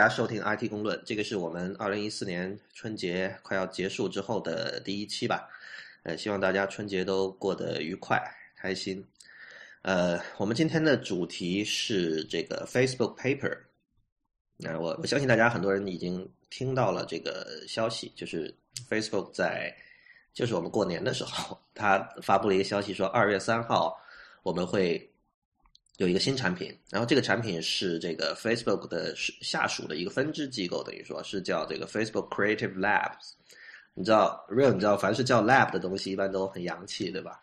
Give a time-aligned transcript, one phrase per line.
[0.00, 5.46] 大家收听 IT 公论，这个是我们二零一四年春节快要结束之后的第一期吧。
[6.04, 8.18] 呃，希望大家春节都过得愉快、
[8.56, 9.06] 开心。
[9.82, 13.54] 呃，我们今天的主题是这个 Facebook Paper。
[14.56, 18.50] 那我我相信大家很多人已经听到了这个消息，就是
[18.88, 19.70] Facebook 在
[20.32, 23.94] 就是我们过年的时候，他发布了一个消息，说二月三号
[24.44, 25.12] 我们会
[26.00, 33.32] 有一个新产品，然后这个产品是这个 Facebook 的下属的一个分支机构，等于说是叫这个 Facebook Creative Labs。
[33.92, 37.42] 你知道，real，你知道，凡是叫 lab 的东西，一般都很洋气，对吧？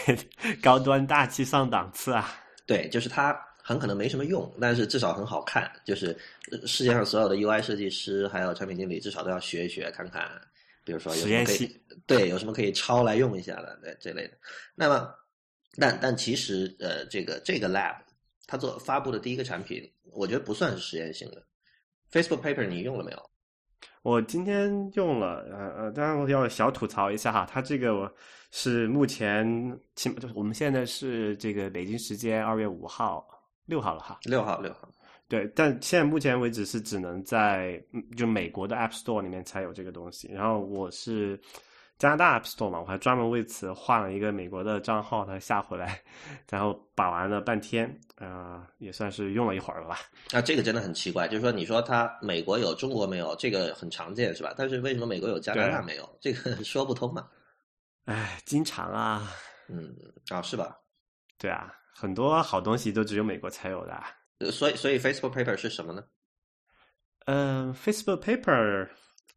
[0.62, 2.40] 高端大气上档次啊！
[2.64, 5.70] 对，就是它很可能没什么用，但是至少很好看。
[5.84, 6.16] 就是
[6.64, 10.26] 世界上所有的 UI 设计师还有产品经理，至少都要学一学，看看，
[10.84, 14.34] 比如说有什么可以对有什么可以抄来用一下的，对这类的。
[14.74, 15.12] 那么，
[15.76, 17.96] 但但其实呃，这个这个 lab
[18.46, 21.42] 它做发布的第一个产品，我觉得不算是实验性的。
[22.10, 23.30] Facebook Paper 你用了没有？
[24.02, 28.12] 我今天用了，呃呃，当然我要小吐槽一下哈，它这个
[28.50, 29.46] 是目前
[29.94, 33.24] 起码就是我们现在是这个北京时间二月五号
[33.66, 34.92] 六号了哈，六号六号，
[35.28, 37.80] 对，但现在目前为止是只能在
[38.16, 41.40] 就美国的 App Store 里面才有这个东西，然后我是。
[42.00, 46.00] 加拿大 App Store 嘛，我还专门为此换了一个美国的账号，它下回来，
[46.48, 49.98] 然后把玩了半天，啊，也算是用了一会儿了吧。
[50.32, 54.54] 啊，这个真的很奇怪，就是说，你说它美国有，中国没有，这个很常见是吧？
[54.56, 56.18] 但是为什么美国有，加拿大没有？
[56.22, 57.28] 这个 说不通嘛。
[58.06, 59.30] 哎，经常啊，
[59.68, 59.94] 嗯，
[60.30, 60.74] 啊，是吧？
[61.36, 64.50] 对啊，很多好东西都只有美国才有的。
[64.50, 66.02] 所以，所以 Facebook Paper 是什么呢？
[67.26, 68.88] 嗯，Facebook Paper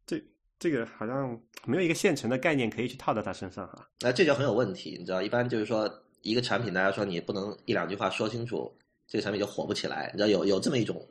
[0.06, 0.18] 这。
[0.56, 5.90] 这个好像没有一个现成的概念可以去套到他身上哈，那这就很有问题，你知道，一般就是说
[6.22, 8.70] 一个产品，大家说你不能一两句话说清楚，
[9.06, 11.06] 这个产品就火不起来，你知道有有这么一种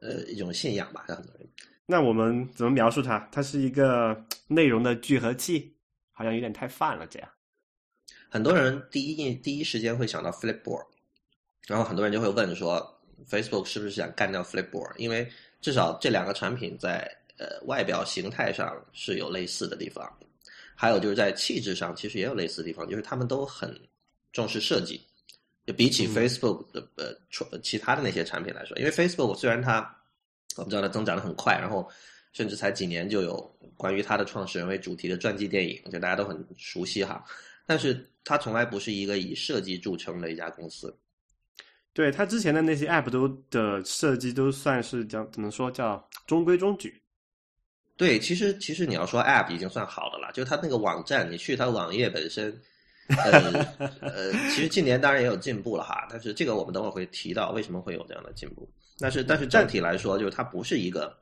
[0.00, 1.48] 呃一种信仰吧，让很多人。
[1.86, 3.18] 那我们怎么描述它？
[3.32, 5.74] 它是一个内容的聚合器，
[6.12, 7.28] 好像有点太泛了，这样。
[8.28, 10.86] 很多人第一第一时间会想到 Flipboard，
[11.66, 14.96] 然后很多人就会问说，Facebook 是不是想干掉 Flipboard？
[14.96, 15.26] 因为
[15.60, 17.10] 至少这两个产品在。
[17.36, 20.08] 呃，外表形态上是有类似的地方，
[20.74, 23.76] 还有就是在气质上其实也有类似的地方，就是他们都很
[24.32, 25.00] 重视设计，
[25.66, 29.80] 就比起 Facebook 的呃其他的那些产品来说，因为 Facebook 虽然它
[30.56, 31.90] 我们知道它增长的很快，然后
[32.32, 37.24] 甚至才几年就有关于它的创始人为主题的传记电影，就大家都很熟悉哈，
[37.66, 40.96] 但是它从来不是一个以设计著称的一家公司。
[41.92, 47.00] 对它之前的那些 App 都的设计都算是叫怎么说叫中规中矩。
[47.96, 52.50] 对，其实其实你要说 App 已经算好的了，就它那个网站，你去它网页本身，
[53.08, 53.64] 呃
[54.00, 58.68] 呃，其实近年当然也有进步了哈，但是这个我们等会儿会提到为什么会有这样的进步。
[58.98, 61.16] 但是但是整体来说，就是它不是一个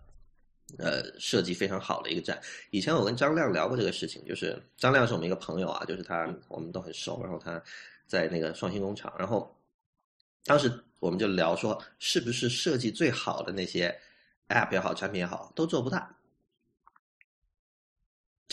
[0.78, 2.40] 呃设计非常好的一个站。
[2.70, 7.62] 以前我跟张亮聊过这个事情，就是张亮是我们一个朋友啊，就是他我们都很熟，然后他
[8.06, 9.54] 在那个创新工厂，然后
[10.46, 13.94] 当时我们就聊说，是不是设计最好的那些
[14.48, 16.14] App 也好，产品也好，都做不大。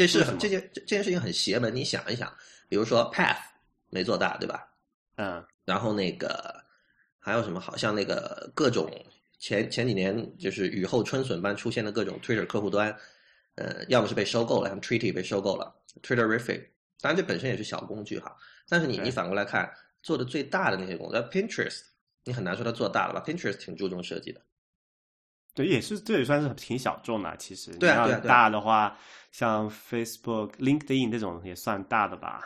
[0.08, 2.32] 这是这件这件事情很邪门，你想一想，
[2.68, 3.38] 比如说 Path
[3.90, 4.68] 没做大，对吧？
[5.18, 6.56] 嗯，然后那个
[7.20, 7.60] 还有什么？
[7.60, 8.90] 好像那个各种
[9.40, 12.96] 前前几年就是雨后春笋般出现的各种 Twitter 客户端，
[13.56, 16.66] 呃，要么是被收购了，像 Tweety 被收购了，Twitterific，
[17.02, 18.36] 当然这本身也是小工具哈。
[18.68, 19.70] 但是你你反过来看，
[20.02, 21.81] 做的最大的那些公司，Pinterest，
[22.24, 24.42] 你很难说它做大了吧？Pinterest 挺注重设计的。
[25.56, 27.36] 对，也是，这也算是挺小众的。
[27.38, 28.98] 其实，对啊，对啊，大的话，
[29.31, 32.42] 像 Facebook、LinkedIn 这种也算大的吧。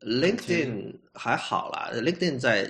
[0.00, 2.64] LinkedIn 还好啦，LinkedIn 在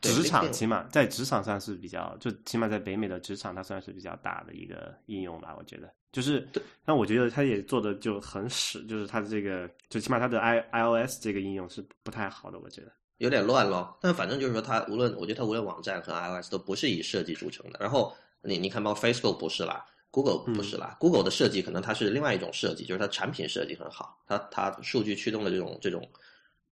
[0.00, 5.54] 职场起码在职场上是比较，就起码在北美的职场，它算是比较大的一个应用吧。
[5.58, 6.48] 我觉得，就是，
[6.84, 12.58] 但我觉得它也做的就很屎，就是它的这个，就起码它的 i iOS 这个应用是不太好的。
[12.58, 13.98] 我觉得有点乱咯。
[14.00, 17.78] 但反正就是说，它无论我觉得它无论网站和 iOS 都不是以设计著称的。
[17.80, 18.14] 然后。
[18.40, 26.08] 你你看，包括 Facebook 不是啦，Google 不是啦，Google 的设计可能它是另外一种设计，就是它产品设计很好，它它数据驱动的这种这种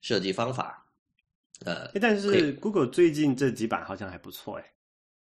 [0.00, 0.84] 设计方法，
[1.64, 4.64] 呃，但是 Google 最近这几版好像还不错哎。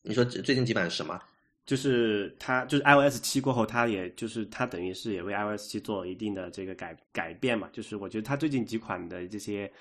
[0.01, 1.21] 你说最近几版是什么？
[1.65, 7.69] 就是它就是 iOS 七过后，它也就是它等于是也为 iOS 七做了一定的这个改改变嘛。
[7.71, 9.71] 就是我觉得它最近几款的这些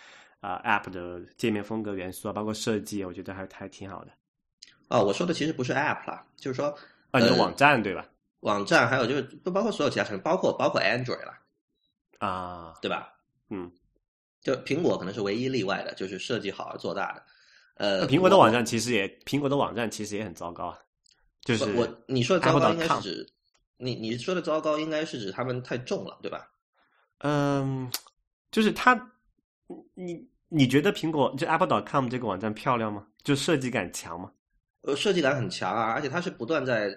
[0.41, 4.11] 啊 App 的界面风格元素啊，包括设计，我觉得还还挺好的。
[4.89, 6.77] 哦，我说的其实不是 App 啦，就是说，
[7.11, 8.07] 啊，你的网站对吧？
[8.41, 11.39] 网站还有就是不包括所有其他产品，包括包括 Android 啦，
[12.19, 13.13] 啊，对吧？
[13.51, 13.71] 嗯，
[14.43, 17.23] 就苹果可能是唯一例外的，就是设计好而做大的。
[17.75, 20.79] 呃，苹果的网站其实也，苹果的网站其实也很糟糕啊。
[21.43, 23.27] 就是我我你说的糟糕应该是指
[23.79, 26.51] 你你说的糟糕应该是指他们太重了，对吧？
[27.19, 27.91] 嗯，
[28.51, 29.13] 就是它，
[29.95, 33.07] 你你觉得苹果就 Apple.com 这个网站漂亮吗？
[33.23, 34.31] 就设计感强吗？
[34.83, 36.93] 呃，设计感很强啊，而且它是不断在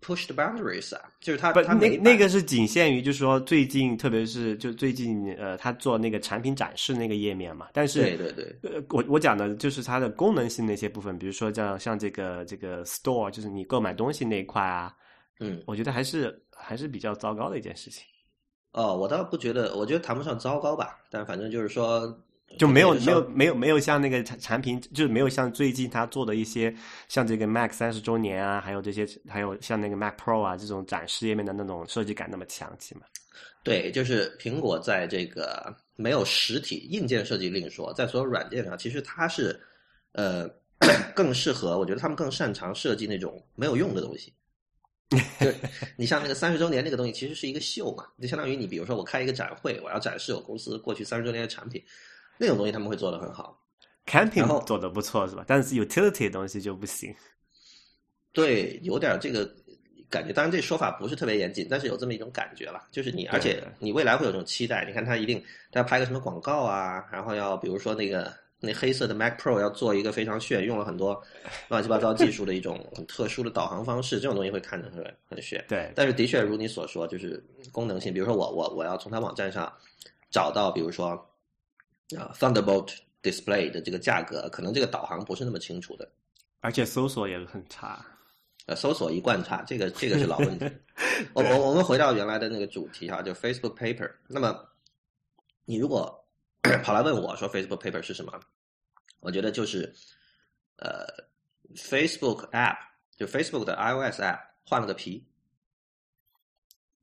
[0.00, 7.68] push the boundaries 啊，就是它不，那那个是仅限于，就是说最近，特别是就最近，呃，他做那个产品展示那个页面嘛。
[7.72, 14.94] 但是，对对对，呃，我我讲的就是它的功能性那些部分，比如说像像这个这个 store，就是你购买东西那一块啊，
[15.40, 18.04] 嗯，我觉得还是还是比较糟糕的一件事情，
[18.72, 22.18] 哦，我倒不觉得，我觉得谈不上糟糕吧，但反正就是说
[22.58, 26.74] 就没有没有没有没有像那个产产品，就是没有像最近他做的一些
[27.08, 33.02] 像这个 Mac 三十周年啊，还有这些，还有像那个 Mac Pro 啊这种展示页面的那种设计感那么强，起码。
[33.64, 39.58] 对，就是苹果在这个没有实体硬件设计另说，在所有软件上，其实它是
[40.12, 40.48] 呃
[41.14, 44.32] 更适合，我觉得他们更擅长设计那种没有用的东西。
[45.38, 45.46] 就
[45.96, 51.80] 你像那个三十周年那个东西，其实是一个秀嘛，就相当于你比如说我开一个展会，我要展示我公司过去三十周年的产品，
[52.42, 53.56] 那种东西他们会做得很好。
[54.04, 55.44] Camping 做的不错是吧？
[55.46, 57.14] 但是 utility 的东西就不行。
[58.32, 59.48] 对，有点这个
[60.10, 60.32] 感觉。
[60.32, 62.82] 当然，这说法不是特别严谨，但是有这么一种感觉了。
[62.90, 64.84] 就是你，而且你未来会有这种期待。
[64.84, 65.40] 你看，他一定
[65.70, 71.22] 他要拍个什么广告啊，然后要比如说那个那黑色的 Mac Pro 要做一个非常炫，用了很多
[71.68, 75.64] 乱七八糟技术的一种很特殊的导航方式，这种东西会看着很很炫。
[75.68, 77.40] 对，但是的确如你所说，就是
[77.70, 78.12] 功能性。
[78.12, 79.72] 比如说我我我要从它网站上
[80.30, 81.24] 找到，比如说
[82.16, 86.10] 啊 Thunderbolt Display 的这个价格，可能这个导航不是那么清楚的。
[86.60, 88.04] 而且搜索也很差。
[88.66, 90.70] 呃，搜索一贯差，这个这个是老问题。
[91.34, 94.08] 我我我们回到原来的那个主题哈，就 Facebook Paper。
[94.28, 94.56] 那么，
[95.64, 96.24] 你如果
[96.84, 98.38] 跑来问我说 Facebook Paper 是什么，
[99.18, 99.92] 我觉得就是
[100.76, 101.04] 呃
[101.74, 102.76] Facebook App，
[103.16, 105.26] 就 Facebook 的 iOS App 换了个皮。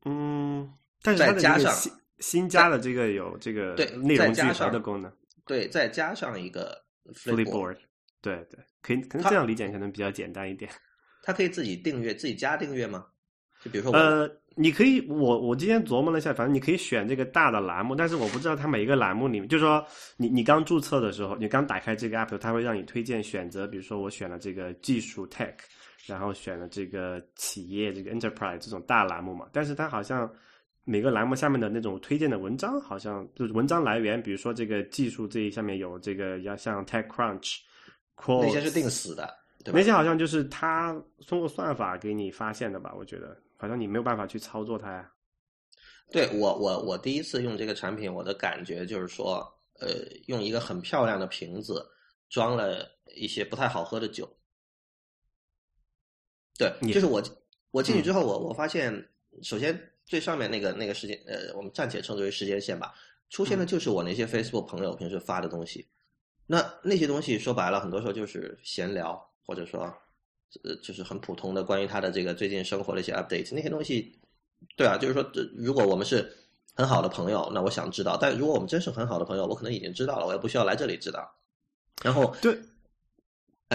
[0.06, 5.12] 嗯，再加上这个新新加的这个有这个对内容聚合的功能
[5.45, 6.77] 对，再加上一个
[7.13, 7.77] Flipboard，
[8.21, 10.71] 对对，可以可能这样理解可能比较简单一点。
[11.24, 13.06] 它可以自己订阅，自己加订阅吗？
[13.62, 19.86] 就比如说我，呃，你可以，我我今天琢磨了一下，反正你可以选这个大的栏目，但是我不知道它每一个栏目里面，就是说
[20.16, 25.54] 你你刚注册的时候，你刚打开这个 app，它会让你推荐选择，比如说我选了这个技术 tech，
[26.06, 30.31] 然后选了这个企业这个 enterprise 这种大栏目嘛，但是它好像
[30.89, 37.59] 每个栏目下面的那种推荐的文章，好像就是文章来源，比如说这个技术这一下面有这个要像 TechCrunch，
[38.25, 39.31] 那些是定死的，
[39.63, 39.86] 对吧那？
[39.86, 42.91] 些好像就是他通过算法给你发现的吧？
[42.97, 45.12] 我觉得好像你没有办法去操作它呀。
[46.12, 49.47] 对我我我第一次用这个产品，我的感觉就是说，
[49.80, 49.89] 呃，
[50.25, 51.85] 用一个很漂亮的瓶子
[52.30, 54.27] 装了一些不太好喝的酒。
[56.57, 57.21] 对，就是我
[57.69, 58.92] 我进去之后，我我发现，
[59.44, 62.95] 首先最上面那个那个时间，呃，我们暂且称之为时间线吧，
[63.30, 65.87] 出现的就是我那些 Facebook 朋友平时发的东西。
[66.47, 69.81] 那那些东西说白了，很多时候就是闲聊，或者说，
[70.63, 74.19] 呃，就是很普通的关于他的这个最近生活的一些 update，那些东西，
[74.75, 76.35] 对啊，就是说，这如果我们是
[76.73, 81.31] 很好的朋友，那我想知道；但如果我们真是很好的朋友，我可能已经知道了，我也不需要来这里知道。
[82.01, 82.57] 然后，对，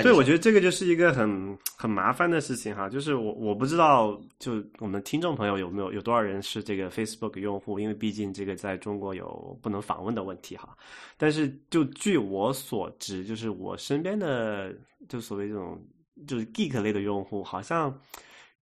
[0.02, 10.76] 对，我觉得这个就是一个很很麻烦的事情哈，就是我我不知道，就我们听众朋友有没有有多少人是这个 Facebook 用户，因为毕竟这个在中国有不能访问的问题哈。
[11.16, 14.74] 但是就据我所知，就是我身边的
[15.08, 15.80] 就所谓这种
[16.26, 17.96] 就是 geek 类的用户，好像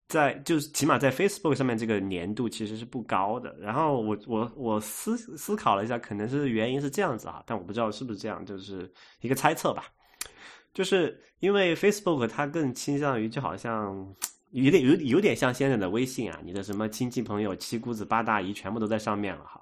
[0.09, 3.57] 在就是起码在 Facebook 上面这个粘度其实是不高的。
[3.59, 9.87] 然后我我我思思考了一下，可能是原因是这样子啊，但我不知道是不是这样，就是一个猜测吧。
[10.73, 14.15] 就是因为 Facebook 它更倾向于就好像
[14.51, 19.61] 有点有有点像现在的微信啊，你的什么亲戚朋友、七姑子八大姨全部都在上面了哈。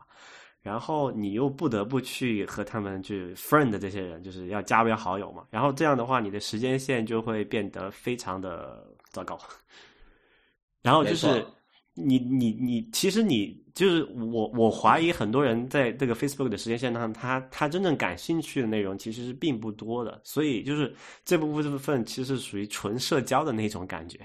[0.62, 5.46] 然后你又不得不去和他们去 friend 的这些人，就是要加为好友嘛。
[5.48, 9.38] 然后这样的话，你的时间线就会变得非常的糟糕。
[10.82, 11.46] 然后就是
[11.94, 20.94] 你你你，其实你就是我，我怀疑很多人在这个 Facebook 的时间线上，他他真正感兴趣的内容其实是并不多的，所以就是
[21.24, 24.18] 这部分其实属于纯社交的那种感觉。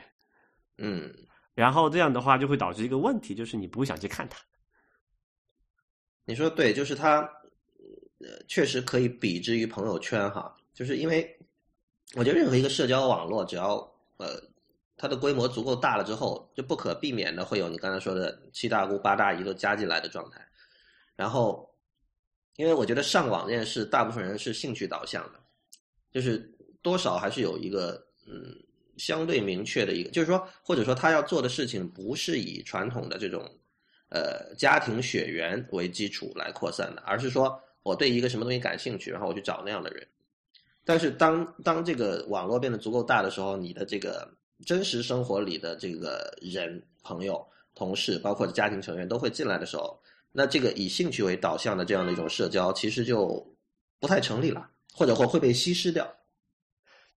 [0.77, 1.11] 嗯，
[1.53, 4.39] 然后这样的话就会导致一个问题，就是你不会想去看它。
[6.25, 7.19] 你说对，就是它，
[8.19, 11.37] 呃，确实可以比之于朋友圈哈，就是因为
[12.15, 13.75] 我觉得任何一个社交网络，只要
[14.17, 14.41] 呃
[14.97, 20.39] 它的规模足够大了之后，就不可避免的会有你刚才说的七大姑八大姨都加进来的状态。
[21.15, 21.69] 然后，
[22.55, 25.39] 因为我觉得上网这件事，大部分人是兴趣导向的，
[26.11, 26.39] 就是
[26.81, 28.55] 多少还是有一个嗯
[28.97, 33.49] 相对明确的一个，就是说，或者说他要做的事情不是以传统的这种
[34.09, 40.07] 呃家庭血缘为基础来扩散的，而是说我对一个什么东西感兴趣，然后我去找那样的人。
[40.83, 44.31] 但是当当这个网络变得足够大的时候，你的这个
[44.63, 49.99] 真实生活里的这个人、朋友、同事，包括家庭成员都会进来的时候，
[50.31, 53.45] 那这个以兴趣为导向的这样的一种社交，其实就
[53.99, 56.07] 不太成立了，或者或会被稀释掉。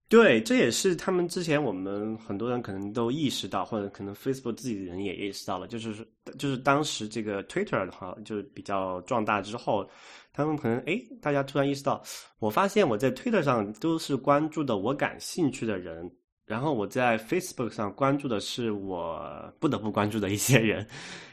[0.08, 9.90] 对，这也是他们之前我们很多人可能都意识到，或者可能 Facebook 自己的人也意识到了，就是就是当时这个 Twitter 的话，就是比较壮大之后，
[10.32, 12.04] 他们可能哎，大家突然意识到，
[12.38, 16.10] 我发现我在 Twitter 上都是关注的我感兴趣的人。
[16.46, 19.20] 然后我在 Facebook 上关注的是我
[19.60, 20.86] 不得不关注的一些人，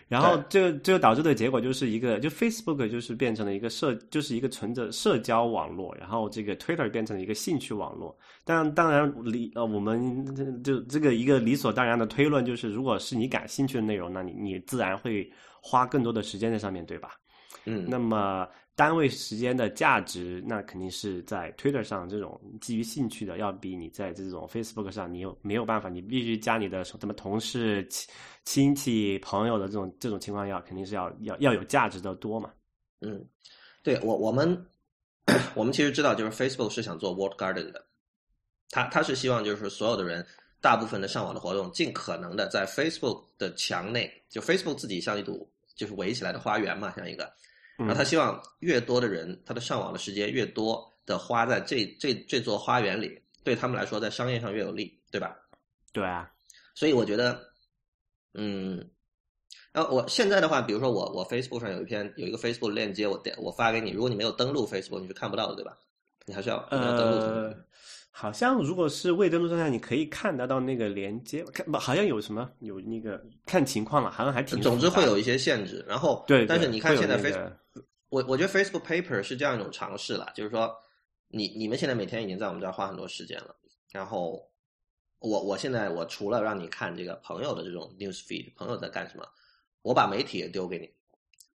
[0.09, 8.17] 然后这这就导致的结果就是一个，就 Facebook 就是变成了一个社，就是一个存着社交网络，然后这个 Twitter 变成了一个兴趣网络。
[8.45, 17.11] 但当然理呃，我们就这个一个理所当然的推论就是，如果是你感兴趣的内容，那你你自然会花更多的时间在上面对吧？
[17.67, 18.49] 嗯，那么。
[18.75, 25.91] 单位时间的价值，那肯定是在 Twitter 上这种基于兴趣的，要比你在这种 Facebook 上，你有没有办法？
[25.91, 28.09] 你必须加你的什么同事、亲
[28.45, 32.51] 亲戚、朋友的这种这种情况，要肯定是要要要有价值的多嘛？
[33.03, 33.23] 嗯，
[33.83, 34.67] 对我我们
[35.55, 37.85] 我们其实知道，就是 Facebook 是想做 World Garden 的，
[38.71, 40.27] 他他是希望就是所有的人，
[40.63, 47.31] 大部分的上网的活动，尽可能的在 Facebook 的墙内，就 Facebook 自己像一堵就是围起来的花园嘛，像一个。
[47.87, 55.37] 然后他希望越多的人，他的上网的时间越多的花在这这这座花园里，对他们来说在商业上越有利，对吧？
[55.93, 56.31] 对啊，
[56.75, 57.41] 所以我觉得，
[58.35, 58.91] 嗯，
[59.73, 65.77] 然后我现在的话，比如说我我 Facebook 上有一篇有一个 Facebook 链接，我点我发给你，如果你没有登录 Facebook，你是看不到的，对吧？
[66.25, 67.17] 你还是要要登录。
[67.19, 67.55] 呃，
[68.15, 74.61] 好像如果是未登录状态，你可以看得到那个连接，看不好像有什么有那个看情况了，好像还挺。
[74.61, 77.53] 总之会有一些限制，然后对，但是你看现在 Facebook。
[78.11, 80.71] 我我觉得 Facebook Paper 是这样一种尝试了，就是说，
[81.29, 83.57] 你你们现在每天已经在我们这儿花很多时间了，
[83.91, 84.47] 然后
[85.19, 89.27] 我我现在我除了让你看这个朋友的这种 news feed，朋友在干什么，
[89.81, 90.91] 我把媒体也丢给你，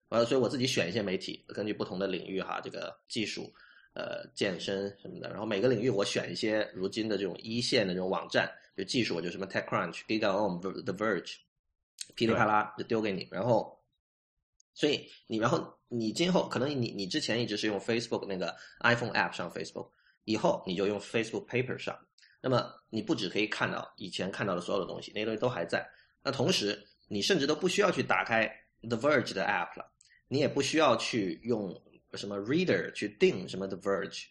[0.07, 3.53] 呃，所以我自己选一些媒体，根据不同的领域哈，这个技术，
[3.95, 8.47] 呃，健身什么的，然后每个领域我选一些如今的这种一线的这种网站，
[8.77, 11.37] 就技术，就什么 TechCrunch、GigaOM、The Verge，
[12.13, 13.73] 噼里啪啦就丢给你，然后。
[14.77, 19.89] 所以你，然后你今后可能你你之前一直是用 Facebook 那个 iPhone App 上 Facebook，
[20.25, 21.97] 以后你就用 Facebook Paper 上。
[22.41, 25.89] 那么你不只可以看到以前看到的所有的东西，那些东西都还在。
[26.21, 28.45] 那同时，你甚至都不需要去打开
[28.81, 29.89] The Verge 的 App 了，
[30.27, 31.73] 你也不需要去用
[32.15, 34.25] 什么 Reader 去定什么 The Verge，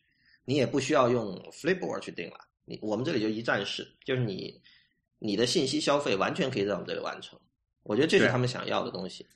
[0.45, 2.39] 你也不需要用 Flipboard 去定了。
[2.65, 4.61] 你我们这里就一站式，就是你
[5.19, 7.39] 你的信息消费完全可以在我们这里完成。
[7.83, 9.27] 我觉得这是他们想要的东西。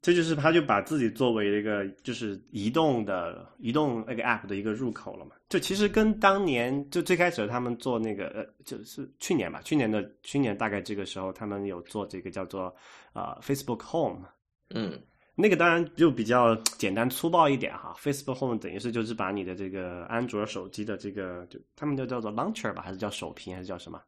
[0.00, 5.36] 这就是他，就把自己作为一个就是移动的移动那个 app 的一个入口了嘛。
[5.48, 12.74] 就其实跟当年就最开始他们做那个呃，就是去年吧，去年的去年大概这个时候，他们有做这个叫做
[13.12, 14.26] 啊 Facebook Home，
[14.70, 15.00] 嗯，
[15.34, 17.94] 那个当然就比较简单粗暴一点哈。
[17.98, 24.00] Facebook Home 等于是就是把你的这个安卓手机的这个就他们就叫做 Launcher 吧，还是叫首屏，还是叫什么？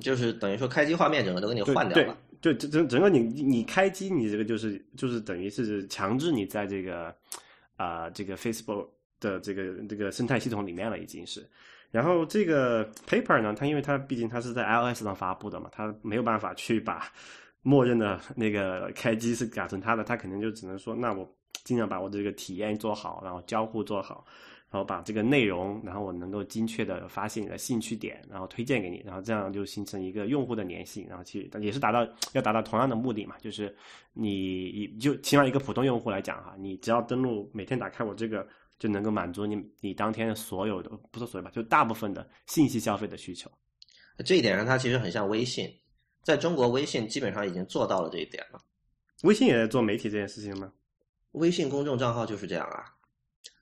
[0.00, 2.16] 就是等于说开机画面整个都给你换掉了。
[2.42, 7.14] 就整整整个你你开机，你这个就是就是等于是强制你在这个
[7.76, 8.86] 啊这个 Facebook
[9.20, 11.48] 的这个这个生态系统里面了，已经是。
[11.90, 17.10] 然后这个 Paper 呢，它因为它毕竟它是在 iOS 上发布的嘛，它没有办法去把
[17.66, 21.28] 默认的那个开机是改成它的，它肯定就只能说，那我
[21.64, 24.24] 尽量把我这个体验做好，然后交互做好。
[24.68, 33.74] 然后把这个内容，然后我能够精确的发现你的兴趣点，然后推荐给你，然后这样就形成一个用户的粘性，然后去也是达到要达到同样的目的嘛，就是
[34.12, 38.44] 你你就起码一个普通用户来讲哈，你只要登录每天打开我这个，
[38.76, 43.48] 就能够满足你你当天所有的不是所有吧，就大部分的信息消费的需求。
[44.26, 45.70] 这一点上，它其实很像微信，
[46.26, 48.60] 在中国微信基本上已经做到了这一点了。
[49.22, 50.72] 微信也在做媒体这件事情吗？
[51.30, 52.92] 微信公众账号就是这样啊。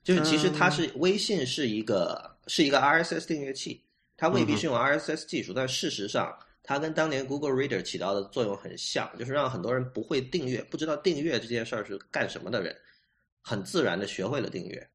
[0.03, 3.83] 就是其实它是微信是一个是一个 RSS 订阅器，
[4.17, 12.75] 它未必是用 RSS 技术，但事实上它跟当年 Google Reader 起到的作用很像，就是让很多人不会订阅、不知道订阅这件事儿是干什么的人，
[13.41, 14.89] 很自然的学会了订阅。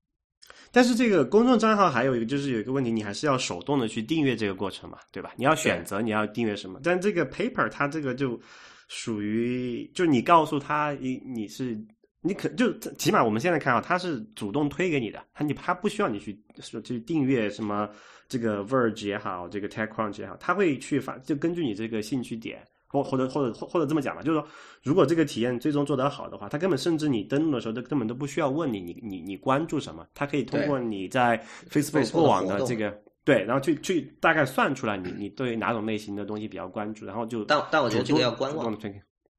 [0.73, 5.33] 但是这个公众账号还有一个就是有一个问题，你还是要手动的去订阅这个过程嘛，对吧？
[5.37, 8.41] 你要选择你要订阅什么，但这个 Paper 它这个就
[8.89, 11.79] 属于就你告诉他你你是。
[12.23, 17.89] 你可就起码我们现在看啊，他是主动推给你的，他你他不需要你去说去订阅什么
[18.29, 24.47] 这个 Verge 也好，这个 TechCrunch 也好，他会去发，就根据你这个兴趣点，或或者或者或或者这么讲吧，就是说，
[24.83, 32.93] 如果这个体验最终做得好的话，他根本甚至你登录的时候都根本都不需要问你，你你你关注什么，他可以通过你在 Facebook 过往的这个
[33.25, 38.77] 对，然后去去大概算出来你你对哪种类型的东西比较关注，然后就但但我觉得这个要观望。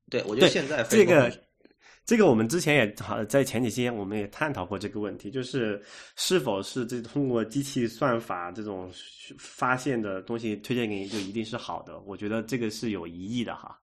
[0.10, 1.32] 对，我觉得现在这个。
[2.12, 5.82] 这个我们之前也好在前几期我们也探讨过这个问题，就是
[6.18, 8.92] 是否是这通过机器算法这种
[9.40, 11.98] 发现的东西推荐给你就一定是好的？
[12.02, 13.80] 我觉得这个是有疑义的哈。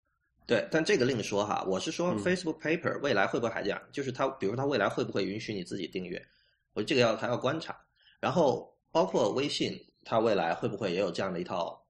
[0.45, 1.65] 对，但这个另说哈。
[1.69, 3.81] 我是说 Facebook Paper 未来会不会还这样？
[3.93, 6.21] 就是它，比如说它未来会不会允许你自己订阅？
[6.75, 7.77] 我这个要还要观察。
[8.19, 9.73] 然后包括微信，
[10.05, 11.81] 它未来会不会也有这样的一套？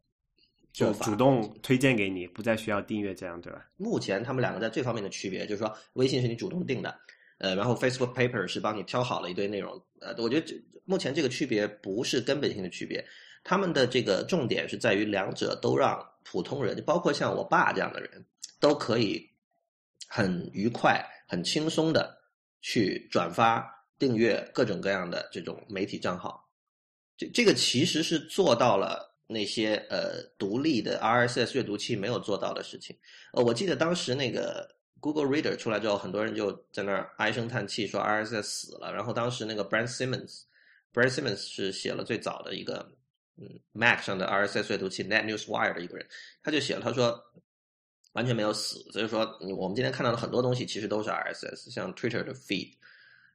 [0.76, 3.66] 就主动推荐给你，不再需要订阅，这样对吧？
[3.78, 6.94] 目前他们两个在这方面的区别，就是说微信是你主动订的，
[7.38, 10.54] 呃，然后 Facebook Paper 是帮你挑好了一堆内容，呃，我觉得这
[10.84, 13.02] 目前这个区别不是根本性的区别，
[13.42, 18.22] 他们的这个重点是在于两者都让普通人，包括像我爸这样的人，
[18.60, 19.26] 都可以
[20.06, 22.14] 很愉快、很轻松的
[22.60, 23.66] 去转发、
[23.98, 26.46] 订阅各种各样的这种媒体账号，
[27.16, 29.15] 这这个其实是做到了。
[29.26, 32.96] 那些呃独立的 RSS 阅读器没有做到的事情，
[33.32, 34.68] 呃，我记得当时那个
[35.00, 38.92] Google Reader 出来之后，很多人就在那儿唉声叹气，说 RSS 死了。
[38.92, 42.88] 然后当时那个 Brent Simmons，Brent Simmons 是写了最早的一个
[43.36, 46.06] 嗯 Mac 上的 RSS 阅读器 NetNewsWire 的一个人，
[46.42, 47.20] 他就写了，他说
[48.12, 52.72] 完全没有死，所以说我们今天看到的很多东西其实都是 RSS，像 Twitter 的 feed，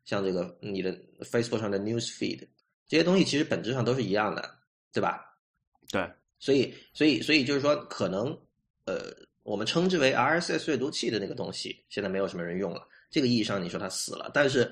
[0.06, 2.48] 像这个你的 Facebook 上的 News feed，
[2.88, 4.58] 这些东西其实本质上都是一样的，
[4.92, 5.31] 对吧？
[5.92, 8.38] 对，所以，所以，所以就是说，可能，
[8.86, 12.88] 呃，我们称之为 RSS 阅读器的那个东西，现在没有什么人用了。
[13.10, 14.72] 这个意义上，你说它死了，但是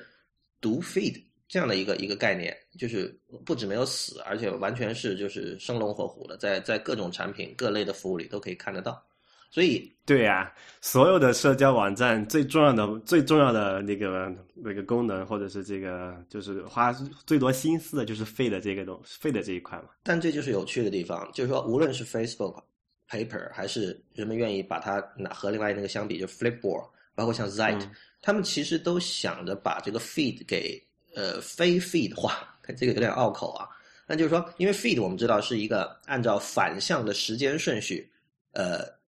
[0.62, 3.14] 读 feed 这样的一个一个概念，就是
[3.46, 9.06] 不止没有死，而且完全是就是生龙活虎的，在在各种产品、各类的服务里都可以看得到。
[9.52, 16.94] 所以，对呀，所有的社交网站最重要的、最重要的那个那个功能，或者是这个，就是花
[17.26, 19.86] 最多心思的，就是费的这个东费的这一块嘛。
[20.04, 22.62] 但这就是有趣的地方，就是说，无论是 Facebook
[23.10, 27.90] Paper，还是人们愿意把它拿和另外那个相比，就 Flipboard，包括像 Zite，
[28.22, 30.80] 他们其实都想着把这个 feed 给
[31.16, 33.68] 呃非 feed 化，这个有点拗口啊。
[34.06, 38.08] 那就是说，因为 feed 我们知道是一个按照反向的时间顺序，
[38.52, 38.99] 呃。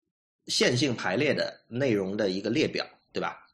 [0.46, 3.46] 线性排列的内容的一个列表，对吧？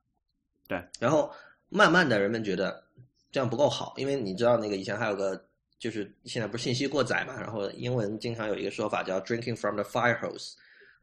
[0.66, 0.82] 对。
[0.98, 1.32] 然后
[1.68, 2.82] 慢慢的人们觉得
[3.30, 5.42] 这样不够好，因为你知道那个以前还有个，
[5.78, 7.38] 就是现在不是信息过载嘛？
[7.38, 10.54] 然后英文经常有一个说法叫 “drinking from the fire hose”，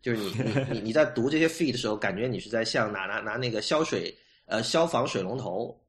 [0.01, 5.79] 就是你 你你你在读这些 feed 的时候，感觉你是在像拿拿拿那个消水呃消防水龙头，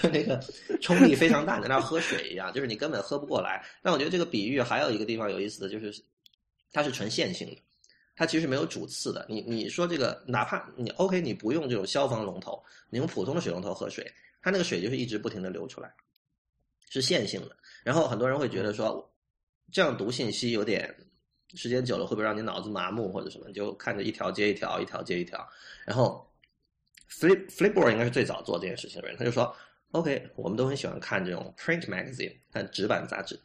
[0.00, 0.42] 就 那个
[0.80, 3.64] 冲力非常大，在那喝水一样，就是你根本喝不过来。
[3.82, 6.02] 但我觉得这个比喻还有一个地方有意思的就是，
[6.72, 7.56] 它是纯线性的。
[8.20, 15.90] 它其实没有主次的，你你说这个，哪怕你 OK，你不用这种消防龙头，你用普通的水龙头喝水，它那个水就是一直不停的流出来，
[16.90, 17.56] 是线性的。
[17.82, 19.10] 然后很多人会觉得说，
[19.72, 20.94] 这样读信息有点
[21.54, 23.50] 时间久了会不会让你脑子麻木或者什么？
[23.52, 25.48] 就看着一条接一条，一条接一条。
[25.86, 26.30] 然后
[27.10, 29.50] ，Flip Flipboard 应该是最早做这件事情的人，他就说
[29.92, 33.40] OK，我们都很喜欢看这种 print magazine，看纸板杂志，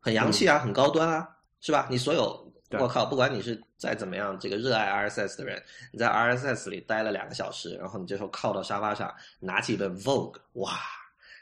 [0.00, 1.28] 很洋气啊，很高端啊，
[1.60, 1.86] 是吧？
[1.88, 2.47] 你所有。
[2.72, 3.06] 我靠！
[3.06, 10.78] 不管你是再怎么样，这个热爱 RSS 的人，你在 RSS 里待了两个小时，然后你这时候靠到沙发上，拿起一本 Vogue，哇，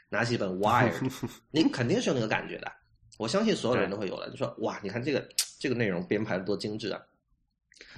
[0.09, 1.11] 拿起一本 Wired，
[1.51, 2.71] 你肯定是有那个感觉的。
[3.17, 5.27] 我相信所有人都会有的，就说哇，你看这个
[5.59, 7.01] 这个内容编排的多精致啊！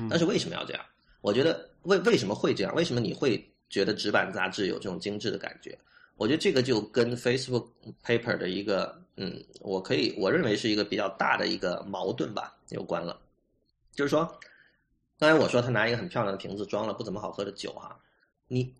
[0.09, 0.83] 但是为什么要这样？
[1.21, 2.73] 我觉得为为什么会这样？
[2.73, 5.77] 为什么你会觉得纸板杂志有这种精致的感觉？
[6.15, 7.67] 我觉得这个就跟 Facebook
[8.03, 13.19] Paper 的一个，嗯，我可以我认为是一个比较大的一个矛盾吧，有关了。
[13.91, 14.25] 就是说，
[15.17, 17.99] 刚才我说他拿一个很漂亮的瓶子装了不怎么好喝的酒哈，
[18.47, 18.73] 你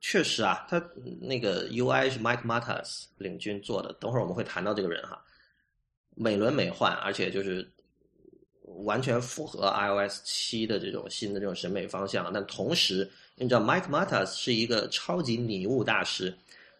[0.00, 0.84] 确实啊，他
[1.20, 5.22] 那个 UI 是 Mike Mattas 领军做的，等会儿我们会谈到这个人哈，
[6.16, 7.70] 美轮美奂，而且就是
[8.62, 12.32] 完全符合 iOS 七的这种新的这种审美方向。
[12.32, 16.36] 但同时，你知道 Mike Matas 是一个超级拟物大师。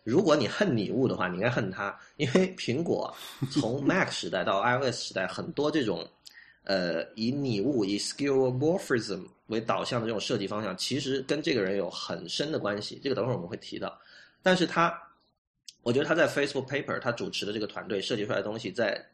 [0.06, 3.12] 如果你恨拟物的话，你应该恨他， 因为苹果
[3.50, 6.08] 从 Mac 时代到 iOS 时代，很多这种
[6.62, 13.00] 呃以拟物、以 skeuomorphism 为导向的这种设计方向，其实跟这个人有很深的关系。
[13.02, 14.00] 这个等会儿我们会提到。
[14.44, 14.96] 但是他，
[15.82, 19.04] 我觉得他在 Facebook Paper 他主持的这个团队设计出来的东西，在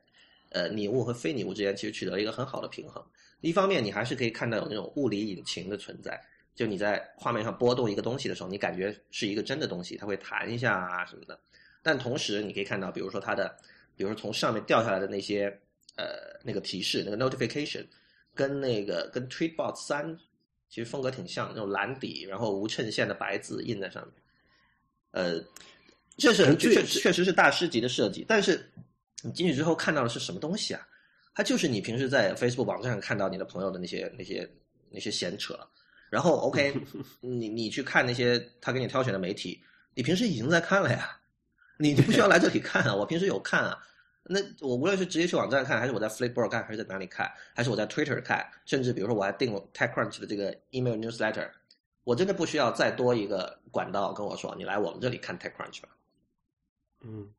[0.50, 3.02] 呃拟物和非拟物之间，其实取得了一个很好的平衡。
[3.40, 6.20] 一方面，你还是可以看到有那种物理引擎的存在。
[6.54, 11.38] 就你在画面上波动一个东西的时候，你感觉是一个真的东西，它会弹一下啊什么的。
[11.82, 13.48] 但同时，你可以看到，比如说它的，
[13.96, 15.46] 比比如说从上面掉下来的那些
[15.94, 17.86] 呃那个提示那个 notification，
[18.34, 20.18] 跟那个跟 Tweetbot 三
[20.68, 24.14] 其实风格挺像，那种蓝底，然后无衬线的白字印在上面。
[25.12, 25.40] 呃，
[26.16, 28.68] 这是确确实是大师级的设计，但是
[29.22, 30.84] 你进去之后看到的是什么东西啊？
[31.32, 34.50] 它就是你平时在 Facebook 网站上看到你的朋友的那些那些
[34.90, 35.56] 那些闲扯，
[36.12, 36.74] 然后 OK，
[37.20, 41.18] 你你去看那些他给你挑选的媒体，你平时已经在看了呀，
[41.78, 43.82] 你不需要来这里看啊，我平时有看啊。
[44.24, 51.48] 那我无论是直接去网站看，还是我在 Flipboard 看，还是在哪里看，还是我在 Twitter 看，甚至比如说我还订了 TechCrunch 的这个 email newsletter。
[52.04, 55.88] 我真的不需要再多一个管道跟我说，你来我们这里看 TechCrunch 吧。
[57.00, 57.32] 嗯，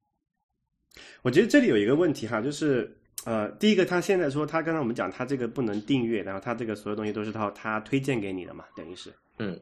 [1.21, 9.59] 我觉得这里有一个问题哈，就是呃，第一个，他现在说他刚才我们讲他这个不能订阅，然后他这个所有东西都是他他推荐给你的嘛，等于是，嗯。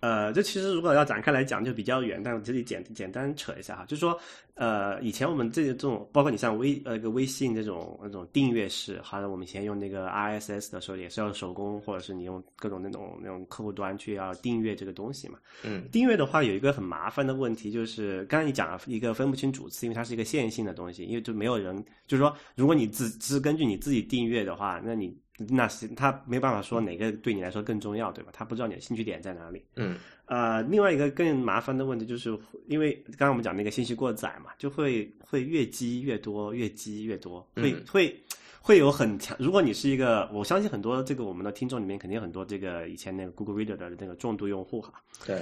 [0.00, 4.16] 呃，这其实如果要展开来讲就比较远，但我这里简简单扯一下哈，就是说，
[4.54, 15.38] 呃，以前我们这这种，包括你像微呃个微信这种那种订阅式，好像我们以前用那个 RSS 的时候也是要手工，或者是你用各种那种那种客户端去要订阅这个东西嘛。
[15.64, 15.88] 嗯。
[15.90, 25.16] 订阅的话有一个很麻烦的问题，就是刚才你讲了一个分不清主次，因为它是一个线性的东西，因为就没有人，就是说，如果你只只是根据你自己订阅的话，那你。
[25.48, 28.30] 那是他没办法说哪个对你来说更重要，对吧？
[28.32, 29.64] 他不知道你的兴趣点在哪里。
[29.76, 29.96] 嗯。
[30.26, 38.22] 呃，另外一个更麻烦的问题就是，因为刚刚我们讲那个信息过载嘛，就会会越积越多，越积越多，会会
[38.60, 39.36] 会有很强。
[39.40, 44.94] 如果你是一个，我相信很多这个我们的听众里面肯定很多这个以前那个 Google Reader 的那个重度用户哈。
[45.24, 45.40] 对。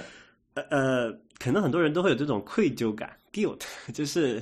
[0.53, 4.41] 呃呃，可能很多人都会有这种愧疚感，guilt， 就是。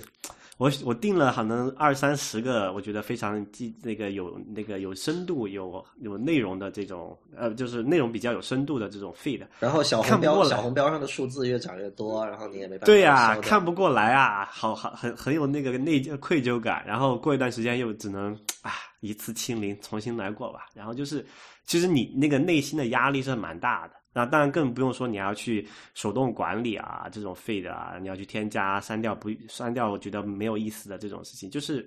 [0.57, 9.45] 我我订了可能二三十个，我觉得非常记那个有那个有深度、有有内容的这种呃，就是内容比较有深度的这种 feed。
[9.59, 12.85] 然后小红标小红标上的数字越涨越多，然后你也没办法。
[12.85, 16.81] 对呀，看不过来啊，好好很很有那个内疚愧疚感。
[16.87, 20.67] 然后过一段时间又只能啊一次清零，重新来过吧。
[20.73, 21.25] 然后就是，
[21.65, 23.95] 其实你那个内心的压力是蛮大的。
[24.17, 31.85] 那当然更不用说你要去手动管理啊，这种 feed 啊，你要去添加、删掉不删掉，我觉得没有意思的这种事情，就是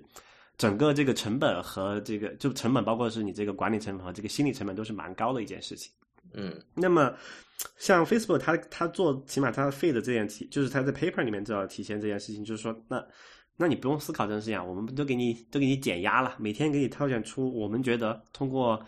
[0.55, 5.91] 整个这个成本和这个就成本，包括是你这个管理成本和这个心理成本都是蛮高的一件事情。
[6.35, 7.11] 嗯，那么
[7.77, 13.03] 像 Facebook，它它做起码它 feed 这件体，就是它在 paper 里面就要体现这件事情，就是说，那
[13.57, 18.79] 那你不用思考这件事情啊，我们都给你都给你减压了，每天给你挑选出我们觉得通过。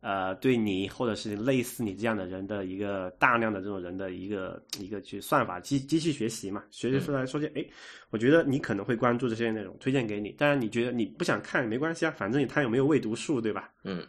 [0.00, 7.64] 呃，对你或者是类似你这样的人的一个大量的这种人的一个一个去算法机机器学习嘛，学习出来说句哎，
[8.10, 10.30] 我觉得你可能会关注这些内容，推荐给你。
[10.30, 13.70] 当然你觉得你不想看没关系啊，反正他有没有未读数，对吧？
[13.84, 14.06] 嗯。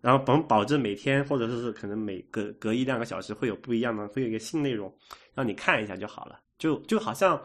[0.00, 4.92] 然后保保证每天或者说是可能每隔隔一两个小时会有不一样的，会有一个新内容
[5.34, 7.40] 让你看一下就好了，就就好像。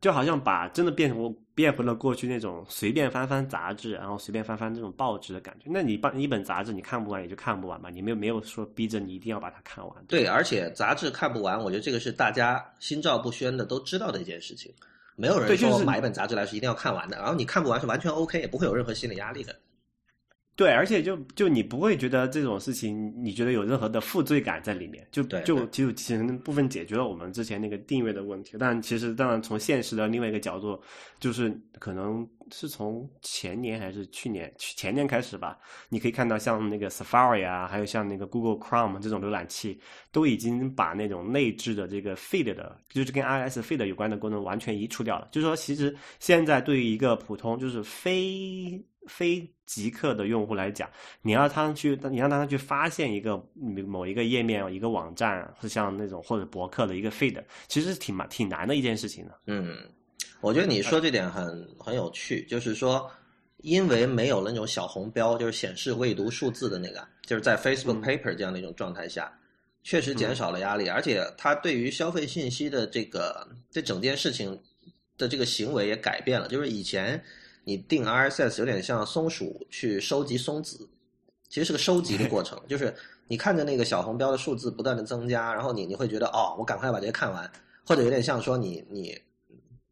[0.00, 5.68] 就好像把真的变成变回了过去那种随便翻翻杂志，然后随便翻翻这种报纸的感觉。
[5.68, 9.96] 那你把一本杂志你看不完也就看不完吧，你没有没有说逼着你一定要把它看完。
[10.06, 14.72] 对，而且杂志看不完，我觉得这个是大家心照不宣的都知道的一件事情。
[15.16, 19.52] 没有人说买一本杂志来是一定要看完的，然后你看不完是完全 OK，也不会有任何心理压力的。
[20.58, 28.56] 对，而且就就你不会觉得这种事情，你觉得有任何的负罪感在里面，就就就其实部分解决了我们之前那个订阅的问题。
[28.58, 30.76] 但其实当然从现实的另外一个角度，
[31.20, 35.56] 就是可能是从前年还是去年前年开始吧，
[35.88, 39.78] 你可以看到像那个 Safari 啊，还有像那个 Google Chrome 这种浏览器，
[40.10, 45.28] 都已经把那种内置的这个 feed 的，就是跟 iOS feed 有关的功能完全移除掉了。
[45.30, 50.88] 就是说，其实现在对于一个普通就是非非极客的用户来讲，
[51.22, 53.42] 你要他去，你让他去发现一个
[53.86, 59.38] 某一个页面、一个网站，是像那种或者博客的一个 feed，其实是挺蛮挺难的一件事情的。
[59.46, 59.76] 嗯，
[60.40, 63.10] 我觉得你说这点很很有趣，就是说，
[63.58, 69.32] 因为没有那种小红标，就是显示未读数字的那个，就是在 Facebook Paper 这样的一种状态下，
[69.82, 74.58] 确实减少了压力，而且它对于消费信息的这个这整件事情
[75.16, 77.22] 的这个行为也改变了，就是以前。
[77.68, 80.88] 你定 RSS 有点像松鼠去收集松子，
[81.50, 82.58] 其实是个收集的过程。
[82.66, 82.94] 就是
[83.26, 87.52] 你看着那个小红标的数字不断的增加，然后你你会觉得哦，我赶快把这些看完，
[87.84, 89.20] 或者有点像说你你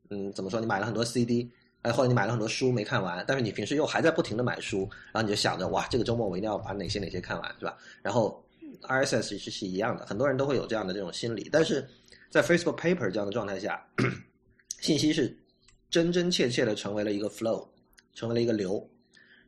[0.08, 0.58] 嗯怎么说？
[0.58, 1.50] 你买了很多 CD，
[1.82, 7.76] 哎，或者你买了很多书没看完，但是你平时又还在不停的买书，然后你就想着哇，这个周末我一定要把哪些哪些看完，是吧？
[8.00, 8.42] 然后
[8.88, 11.86] RSS 是是一样的，很多人都会有这样的这种心理，但是
[12.30, 13.86] 在 Facebook Paper 这样的状态下，
[14.80, 15.36] 信息是。
[15.90, 17.66] 真真切切的成为了一个 flow，
[18.14, 18.88] 成为了一个流，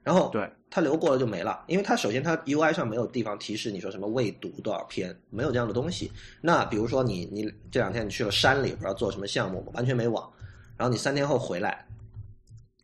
[0.03, 6.11] 然后对它流过了就没了，因为它首先它 UI 上没有地方提示你说什么未读多少篇，没有这样的东西。
[6.41, 10.31] 那比如说你你这两天你去了山里，不知道做什么项目，完全没网，
[10.77, 11.87] 然后你三天后回来，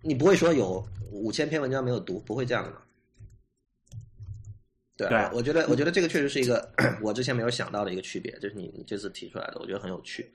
[0.02, 2.78] 你不会说有五千篇文章没有读，不会这样的嘛？
[4.96, 6.70] 对对我觉得我觉得这个确实是一个
[7.02, 10.32] 我之前没有想到的一个区别，就是你你这次提出来的，我觉得很有趣。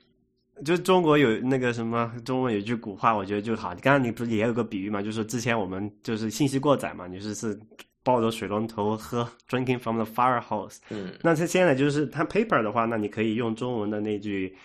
[0.64, 3.70] 就中国有那个什么，中文有句古话，我觉得就好。
[3.76, 5.00] 刚刚你不是也有个比喻嘛？
[5.02, 7.58] 就是之前我们就是信息过载嘛，你是是
[8.02, 10.78] 抱着水龙头喝，drinking from the fire hose。
[10.90, 14.56] 嗯那它现在就是它 paper 的话，那你可以用中文的那句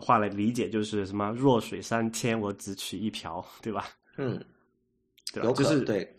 [0.00, 3.86] 话来理解，就是什么“弱水三千，我只取一瓢”，对吧？
[4.16, 4.42] 嗯，
[5.32, 5.52] 对吧？
[5.52, 6.14] 就是对，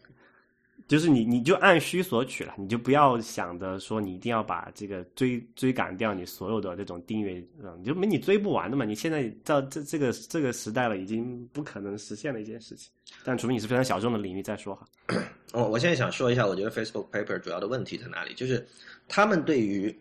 [0.88, 8.84] 就是你你就按需索取了，你就不要想着说你一定要把这个追追赶掉你所有的这种订阅，嗯，就没你追不完的嘛。
[8.86, 12.92] 你现在到这这个这个时代了，已经不可能实现的一件事情。
[13.24, 14.86] 但除非你是非常小众的领域再说哈。
[15.54, 18.34] 我我现在想说一下，我觉得 Facebook Paper 主要的问题在哪里？
[18.34, 18.66] 就是
[19.08, 19.96] 他们对于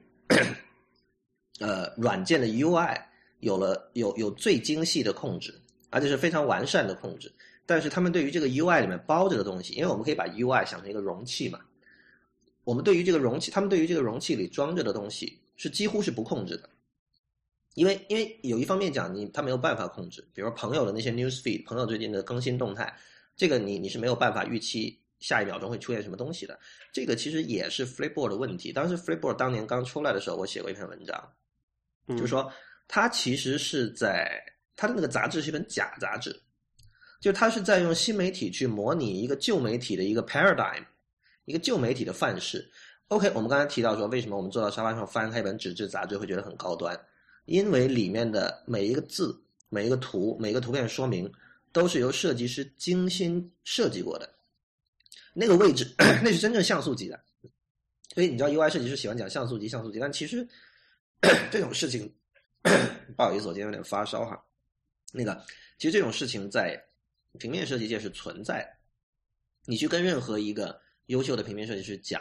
[1.60, 3.00] 呃软件的 UI
[3.40, 5.54] 有了有有最精细的控制，
[5.90, 7.30] 而且是非常完善的控制。
[7.72, 11.58] 但是他们对于这个 UI 里面包着的东西，因为我们可以把 UI 想成一个容器嘛，
[12.64, 16.68] 我们对于这个容器，他们对于这个容器里装着的东西是几乎是不控制的。
[17.72, 22.94] 因为因为有一方面讲，你他没有办法控制，比如说朋友的那些 news feed，朋友最近的更新动态，
[23.38, 26.60] 这个你你是没有办法预期下一秒钟会出现什么东西的。
[26.92, 28.70] 这个其实也是 Flipboard 的问题。
[28.70, 31.32] 当时 Flipboard 当年刚出来的时候，我写过一篇文章，
[32.06, 32.52] 嗯就是说
[32.86, 34.38] 它其实是在
[34.76, 36.41] 它的那个杂志是一本假杂志，
[37.22, 40.84] 就它是在用新媒体去模拟一个旧媒体的一个 paradigm，
[41.44, 42.68] 一个旧媒体的范式。
[43.06, 46.98] OK，我们刚才提到说，为什么我们坐到沙发上翻开一本纸质杂志会觉得很高端？
[47.44, 51.32] 因为里面的每一个字、每一个图、每个图片说明
[51.70, 54.28] 都是由设计师精心设计过的。
[55.32, 57.20] 那个位置， 那是真正像素级的。
[58.14, 60.46] 所以你知道 UI 设计师喜欢讲像素级、像素级，但其实
[61.52, 62.12] 这种事情，
[63.16, 64.42] 不好意思，我今天有点发烧哈。
[65.12, 65.40] 那个，
[65.78, 66.82] 其实这种事情在
[67.38, 68.78] 平面设计界是存在。
[69.64, 72.20] 你去跟任何一个优秀的平面设计师讲，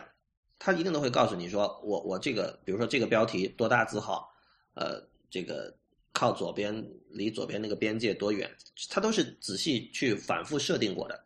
[0.60, 4.32] 他一定都会告诉你说，我我这个，比如说这个标题多大字号，
[4.76, 5.76] 呃，这个
[6.14, 8.50] 靠左边离左边那个边界多远，
[8.90, 11.26] 他都是仔细去反复设定过的。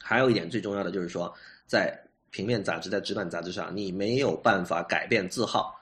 [0.00, 1.32] 还有一点最重要的就是说，
[1.66, 1.96] 在
[2.30, 5.74] 平面杂志、在纸板杂志上，你没有办法改变字号。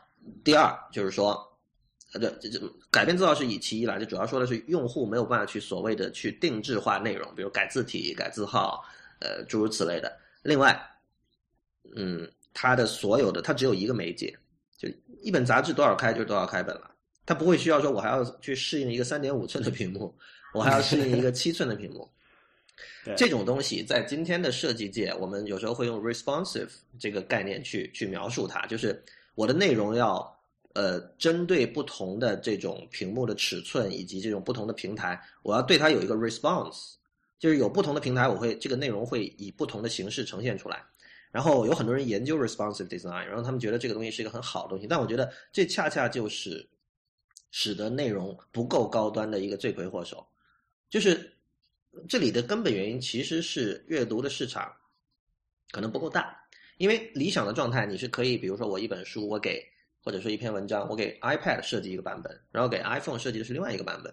[0.42, 1.53] 第二就是说，
[2.20, 8.84] 这这这改变字号是以其一来，就主要说的是用户没有办法去所谓的去定制化内容，比如改字体、改字号，
[9.20, 10.16] 呃，诸如此类的。
[10.42, 10.80] 另外，
[11.96, 14.36] 嗯，它的所有的它只有一个媒介，
[14.76, 14.88] 就
[15.20, 16.90] 一本杂志多少开就是多少开本了，
[17.26, 20.14] 它不会需要说我还要去适应一个三点五寸的屏幕，
[20.52, 22.08] 我还要适应一个七寸的屏幕。
[23.04, 29.00] 对这种东西在今天的设计界，我们有时候会用 responsive 这个概念去去描述它，就是
[29.36, 30.33] 我的内容要
[30.74, 36.92] 呃针对不同的这种屏幕的尺寸以及这种不同的平台，我要对它有一个 response，
[37.38, 40.84] 就是有不同的平台，我会这个内容会以不同的形式呈现出来。
[41.30, 46.64] 然后有很多人研究 responsive design，然后他们觉得这个东西是一个很好的东西，但我觉得这恰恰就是
[47.50, 50.24] 使得内容不够高端的一个罪魁祸首，
[50.88, 51.32] 就是
[52.08, 54.72] 这里的根本原因其实是阅读的市场
[55.72, 56.36] 可能不够大，
[56.78, 59.60] 因为理想的状态你是可以，比如说我一本书，我给
[60.04, 64.12] 或者说一篇文章，我给 iPad 设计一个版本，然后给 iPhone 设计的是另外一个版本，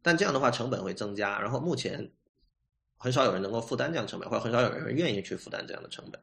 [0.00, 2.08] 但这样的话成本会增加，然后目前
[2.96, 6.20] 很少有人能够负担这样成本，或者很少有人愿意去负担这样的成本。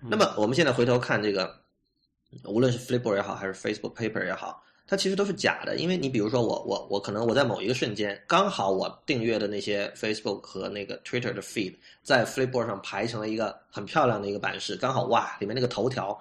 [0.00, 1.54] 那么我们现在回头看这个，
[2.44, 5.76] 无论是 Flipboard 也好，还是 Facebook Paper 也好，它其实都是假的。
[5.76, 16.18] 因为你比如说我我我可能我在某一个瞬间，刚好我订阅的那些 Facebook 和那个 Twitter 的 feed 在 Flipboard 上排成了一个很漂亮的一个版式，刚好哇，里面那个头条，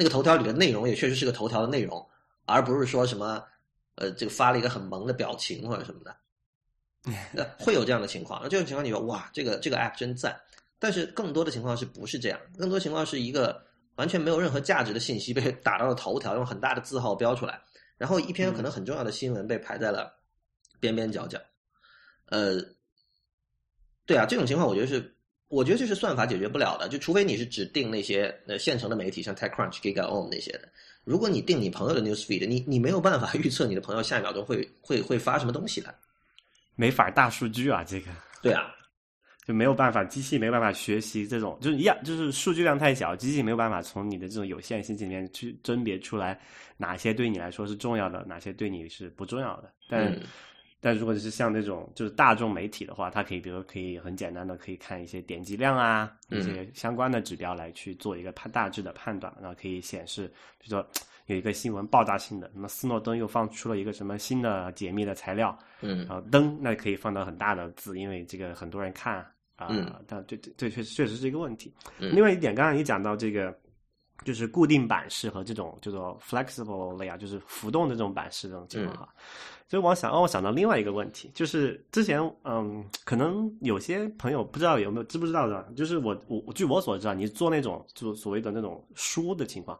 [0.00, 2.08] 那个头条里的内容也确实是个头条的内容，
[2.46, 3.44] 而不是说什么
[3.96, 6.16] 呃这个发了一个很萌的表情或者什么的。
[7.34, 10.40] 呃会有这样的情况，那这种情况你说哇，这个这个 app 真赞。
[10.78, 12.40] 但是更多的情况是不是这样？
[12.58, 13.62] 更多情况是一个
[13.96, 17.60] 完全没有任何价值的信息被打到了头条，用很大的字号标出来，
[17.98, 20.10] 然后一篇可能很重要的新闻被排在了
[20.80, 21.38] 边边角角。
[22.30, 22.56] 呃，
[24.06, 25.14] 对啊，这种情况我觉得是，
[25.50, 26.88] 我觉得这是算法解决不了的。
[26.88, 30.68] 就除非你是只定那些呃现成的媒体，像 TechCrunch、GigaOM 那些的。
[31.04, 35.94] 如果你定你朋友的 newsfeed，你你没有办法预测你的朋友下一秒钟会会会发什么东西的。
[36.76, 38.06] 没法大数据啊，这个
[38.40, 38.72] 对啊，
[39.44, 46.38] 就没有办法，机器没有办法学习这种，就是一样，就是数据量太小，机器没有办法从你的这种有限信息里面去甄别出来
[46.76, 49.72] 哪些对你来说是重要的，哪些对你是不重要的。
[49.88, 50.22] 但、嗯
[50.80, 60.26] 但如果是像那种就是大众媒体的话，它可以比如说可以很简单的可以看一些点击量啊，嗯一些相关的指标来去做一个判大致的判断，然后可以显示，
[60.58, 60.86] 比如说
[61.26, 69.18] 有一个新闻爆炸性的，那么斯诺登又放出了一个什么新的解密的材料，嗯然后登那可以放到很大的字，因为这个很多人看，
[69.54, 69.68] 啊，
[70.08, 71.72] 但对对对，确实确实是一个问题。
[71.98, 73.56] 另外一点，刚刚你讲到这个，
[74.24, 79.14] 就是固定版式和这种叫做 flexible layout，就是浮动的这种版式这种情况哈。
[79.70, 89.78] 所以我想让我想到另外一个问题，就是之前嗯，可能有些朋友不知道有没有知不知道的，就是我我据我所知啊，你做那种就所谓的那种书的情况。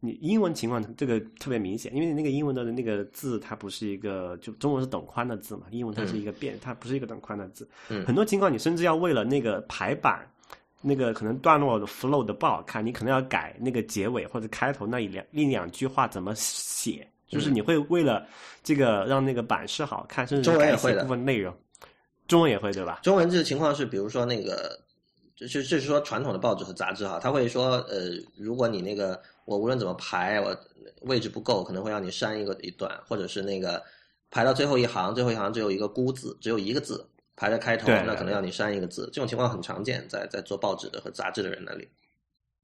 [0.00, 7.68] 你英文情况这个特别明显，因为那个英文的那个字它不是一个就中文是等宽的字嘛，英文它是一个变，它不是一个等宽的字。
[8.06, 10.26] 很多情况你甚至要为了那个排版，
[10.80, 18.26] 那个可能段落的 flow 的不好看，你可能要改那个结尾或者开头那一两一两句话怎么写，就是你会为了
[18.62, 21.54] 这个让那个版式好看，甚至改一些部分内容。
[22.26, 23.00] 中文也会对吧？
[23.02, 24.78] 中文这个情况是，比如说那个，
[25.36, 29.20] 就是就是说传统的报纸和杂志哈，他会说呃，如果你那个。
[29.48, 30.54] 我无论怎么排，我
[31.00, 33.82] 位置不够，可能会让你删一个一段，或者是那个
[34.30, 37.02] 排到最后一行，最后一行只有一个孤字，只有一个字
[37.34, 39.08] 排在开头，那可能要你删一个字。
[39.10, 41.88] 这种情况很常见，在在做报纸的和杂志的人那里。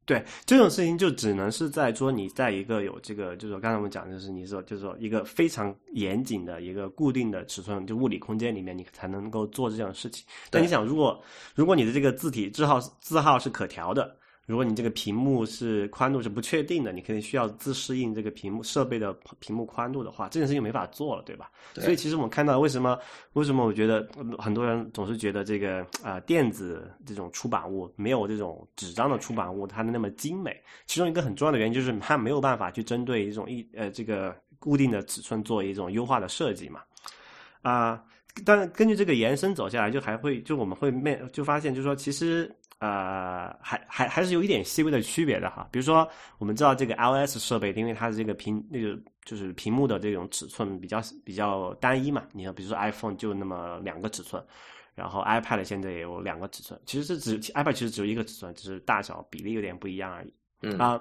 [0.04, 10.24] 对这种事情，就只能是在说你在一个有这个，就是刚才我们讲，就是你说，就是说一个非常严谨的一个固定的尺寸，就物理空间里面，你才能够做这样的事情。
[10.50, 11.22] 但你想，如果
[11.54, 14.16] 如果你的这个字体字号字号是可调的。
[14.46, 21.50] 如果你这个屏幕是宽度是不确定的，你可能需要自适应这个屏幕设备的屏幕宽度的话，这件事情没法做了，对吧？
[21.76, 22.98] 所以其实我们看到为什么
[23.32, 24.06] 为什么我觉得
[24.38, 30.54] 很多人总是觉得这个啊电子这种出版物没有这种纸张的出版物它的那么精美，
[30.86, 36.82] 其中一个很重要的原因就是它没有办法去针对一种一呃这个固定的尺寸做一种优化的设计嘛
[37.62, 38.02] 啊，
[38.44, 42.54] 但根据这个延伸走下来，就还会就我们会面就发现就是说其实。
[42.84, 45.66] 呃，还还还是有一点细微的区别的哈。
[45.72, 48.94] 比如说，我们知道这个 iOS 设备，因为它的这个屏那个
[49.24, 52.24] 就是屏幕的这种尺寸比较比较单一嘛。
[52.32, 54.44] 你看，比如说 iPhone 就那么两个尺寸，
[54.94, 56.78] 然后 iPad 现在也有两个尺寸。
[56.84, 60.34] 其实是只 iPad 其实只有一个尺寸，只是大小比例有点不一样而已。
[60.60, 61.00] 嗯啊，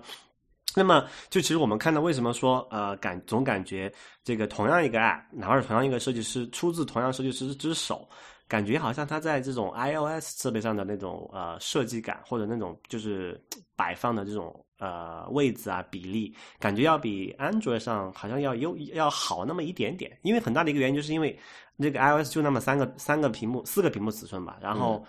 [0.73, 3.91] 那么就其实我们看到为什么说呃感总感觉
[4.23, 8.07] 这个同样一个 App，哪怕是同样一个设计师出自同样设计师之手。
[8.53, 13.43] 感觉好像它在这种 iOS 设备上的那种呃设计感，或者那种就是
[13.75, 20.15] 摆放的这种呃位置啊比例，感觉要比 Android 上好像要优要好那么一点点。
[20.21, 21.35] 因为很大的一个原因就是因为
[21.77, 25.03] 那个 iOS 就那么三个三个屏幕四个屏幕尺寸吧，然后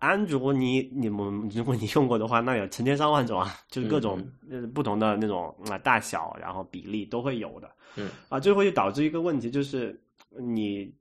[0.00, 7.70] 安卓你你们如果你用过的话，那有成千上万种啊， 就是各种呃不同的那种啊大小，然后比例都会有的。
[7.94, 10.02] 嗯啊，这会导致一个问题就是
[10.40, 10.92] 你。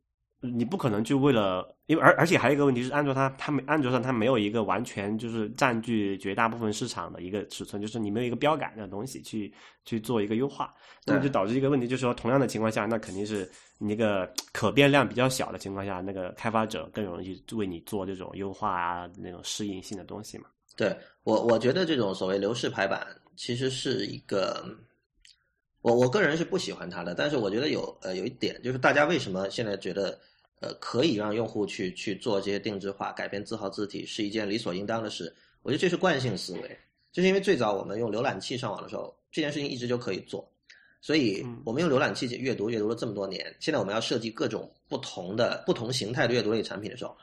[0.42, 10.74] 你不可能就为了，因为而而且还有一个问题是，安卓它它没安卓上它没有一个完全就是占据绝大部分市场的一个尺寸，就是你没有一个标杆的东西去去做一个优化，
[11.06, 13.50] 那么就导致一个问题，就是说同样的情况下，那肯定是
[13.80, 20.46] 你那个可变量比较小的情况下，那个开发者更容易为你做这种优化啊那种适应性的东西嘛。
[20.78, 24.64] 对我我觉得这种所谓流式排版其实是一个。
[25.82, 30.20] 我我个人是不喜欢它的，但是我觉得有呃有一点就是大家为什么现在觉得
[30.60, 35.34] 呃可以让用户去去做这些定制化改变字号字体是一件理所应当的事？
[35.62, 36.80] 我觉得这是惯性思维，
[37.12, 40.50] 就是因为最早我们用浏览器上网的时候，这件事情一直就可以做，
[41.02, 47.16] 所以我们用浏览器阅读阅读了这么多年，现在我们要设计各种不同的不同形态的阅读类产品的时候，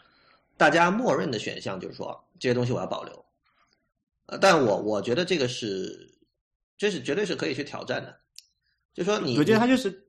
[0.57, 3.25] 大家默认的选项就是说这些东西我要保留，
[4.27, 6.15] 呃，但我我觉得这个是
[6.77, 8.15] 这是绝对是可以去挑战的。
[8.95, 10.06] 就说你，我觉得它就是，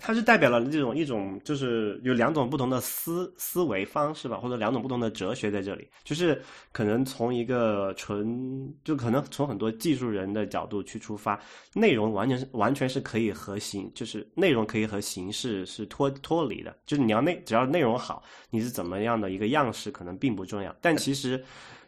[0.00, 5.88] 它是代表了这种一种，就是有两种不同的思思维方式吧，或者两种不同的哲学在这里。
[6.02, 6.42] 就是
[6.72, 11.40] 可能从一个纯，就可能从很多技术人的角度去出发，
[11.72, 16.76] 内容完全是完全是可以和形，就是内容可以和形式是脱脱离的。
[16.84, 20.74] 就是你要内，只要内容好，你是怎么样的一个样式可能并不重要。
[20.80, 21.40] 但其实，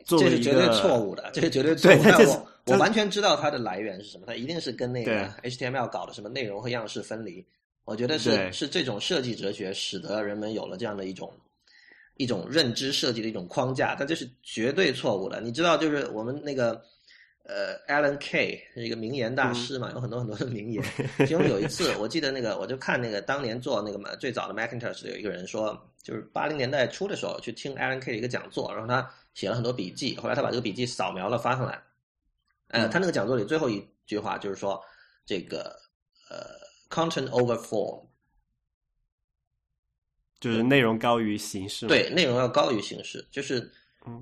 [0.05, 2.47] 这是绝对错误的，这是绝对 错误的。
[2.67, 7.45] 我完全知道它的来源是什么，它一定是跟那个 HTML 搞的什么内容和样式分离。
[7.89, 11.33] 我觉得是是这种设计哲学使得人们有了这样的一种
[12.19, 15.41] 一种认知设计的一种框架，但这是绝对错误的。
[15.41, 16.83] 你知道，就是我们那个
[17.45, 20.85] 呃 Alan Kay 是一个名言大师嘛，有很多很多的名言。
[21.21, 31.81] 其中有一次，我记得那个我就看那个当年做那个嘛最早的 Macintosh 有一个人说，就是八零年代初的时候去听 Alan Kay 的一个讲座，然后他写了很多笔记，后来他把这个笔记扫描了发上来。
[32.69, 34.79] 呃，他那个讲座里最后一句话就是说，
[35.25, 35.75] 这个
[36.29, 38.07] 呃，content over form，
[40.41, 41.87] 就是内容高于形式。
[41.87, 43.27] 对，内容要高于形式。
[43.31, 43.71] 就是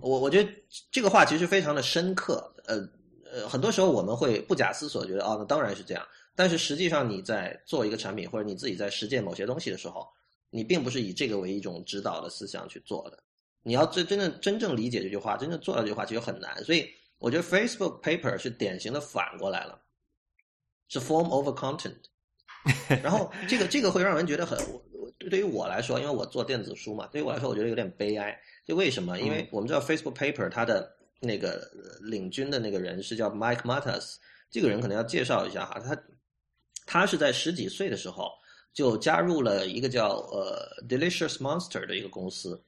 [0.01, 0.51] 我我觉得
[0.91, 2.53] 这个话其实非常的深刻。
[2.67, 2.89] 呃
[3.33, 6.07] 呃，很多时候我们会不假思索觉得，哦，那当然是这样。
[6.35, 10.09] 但是实际上你在做一个产品或者你自己在实践某些东西的时候，
[10.51, 13.19] 你并不是以这个为一种指导的思想去做的。
[13.63, 16.63] 你要真真正真正理解这句话，真正做到这句话，其实很难。
[16.65, 16.89] 所以
[17.19, 19.81] 我觉得 Facebook paper 是典型的反过来了，
[20.89, 21.97] 是 form over content。
[23.03, 24.59] 然后这个这个会让人觉得很，
[25.31, 28.37] 对于我来说，因为我做电子书嘛，对于我来说，我觉得有点悲哀。
[28.65, 29.21] 就为什么？
[29.21, 30.91] 因为我们知道 Facebook paper 它的
[31.21, 34.17] 那个领军的那个人是叫 Mike Matas，
[34.51, 35.97] 这个人可能要介绍一下哈，他
[36.85, 38.31] 他是在十几岁的时候
[38.75, 42.61] 就加入了一个叫呃 Delicious Monster 的一个公司，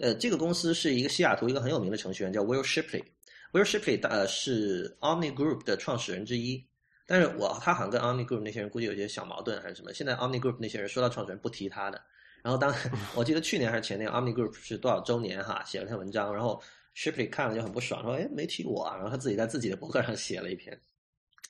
[0.00, 6.64] 呃，这个公司是一个西雅图一个很有名的程序员叫 Will Shipley，Will Shipley 呃是 Omni Group 的创始人之一。
[7.10, 9.92] 但是我他好像跟 Omni Group 那些人估计有些小矛盾还是什么。
[9.92, 12.00] 现在 Omni Group 那些人说到创始人不提他的。
[12.40, 12.72] 然后当
[13.16, 16.62] 我记得去年还是前年，Omni Group 是多少周年哈，写了篇文章，然后
[16.94, 18.94] Shipley 看了就很不爽，说哎没提我啊。
[18.94, 20.80] 然后他自己在自己的博客上写了一篇。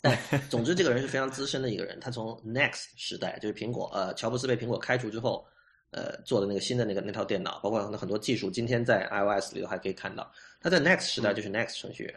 [0.48, 5.46] 总之这个人是非常资深的一个人，他从 Next 时代就是苹果呃乔布斯被苹果开除之后
[5.90, 10.32] 呃做的那个新的那个那套电脑，包括很多技术，今天在 iOS 里头还可以看到。
[10.58, 12.14] 他在 Next 时代就是 Next 程序员，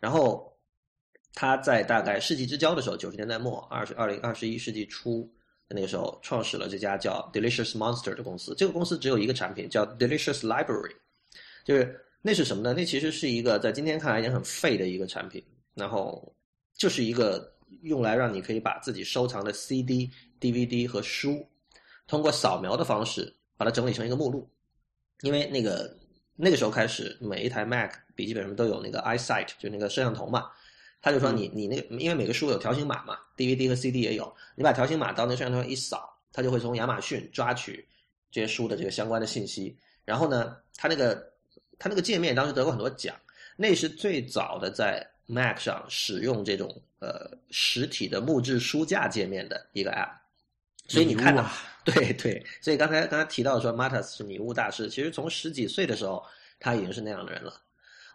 [0.00, 0.49] 然后。
[1.34, 5.30] 他在大概世纪之交的时候，九十年代末，二十二零二十一世纪初
[5.68, 8.54] 那个时候，创始了这家叫 Delicious Monster 的公司。
[8.56, 10.96] 这个公司只有一个产品，叫 Delicious Library，
[11.64, 12.74] 就是那是什么呢？
[12.76, 15.42] 那其实是一个在今天看来已经很废的一个产品，
[15.74, 16.34] 然后
[16.74, 17.50] 就是一个
[17.82, 20.10] 用来让你可以把自己收藏的 CD、
[20.40, 21.46] DVD 和书，
[22.08, 24.50] 通过扫描的方式把它整理成一个目录。
[25.20, 25.96] 因为那个
[26.34, 30.50] 那个时候开始，每一台 Mac 笔记本上都有那个 EyeSight，就那个摄像头嘛。
[31.02, 37.86] 他就说你你那个，因为每个书有条形码嘛，DVD 和 CD 也有，你把条形码到那摄像头上一扫，它就会从亚马逊抓取
[38.30, 39.76] 这些书的这个相关的信息。
[40.04, 41.32] 然后呢，它那个
[41.78, 43.14] 它那个界面当时得过很多奖，
[43.56, 50.10] 那是最早的在 Mac 上使用这种呃实体的木质书架界面的一个 App。
[50.86, 51.48] 所以你看到，
[51.84, 56.22] 对对，所以刚才刚才提到说 Matas 是迷雾大师，其实从十几岁的时候
[56.58, 57.54] 他已经是那样的人了。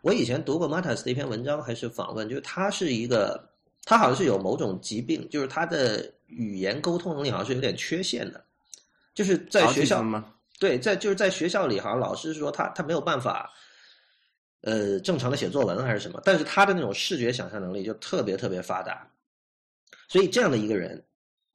[0.06, 3.43] 我以前读过 Matas 的一篇文章，还是访问，就是他是一个，
[3.86, 8.45] 他好像是有某种疾病，就是他的语言沟通能力好像是有点缺陷的，
[9.16, 10.32] 就是在学校吗？
[10.60, 13.51] 对，在就是在学校里，好像老师说他他没有办法，
[14.62, 19.10] 呃，正常的写作文还是什么，但是他的那种视觉想象能力就特别特别发达，
[20.08, 21.03] 所以这样的一个人，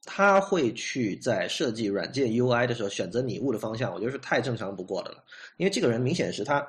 [0.03, 5.23] 他会去在设计软件 UI 的时候选择拟物的方向，我觉得是太正常不过的了，
[5.55, 6.61] 因为这个人明显是他。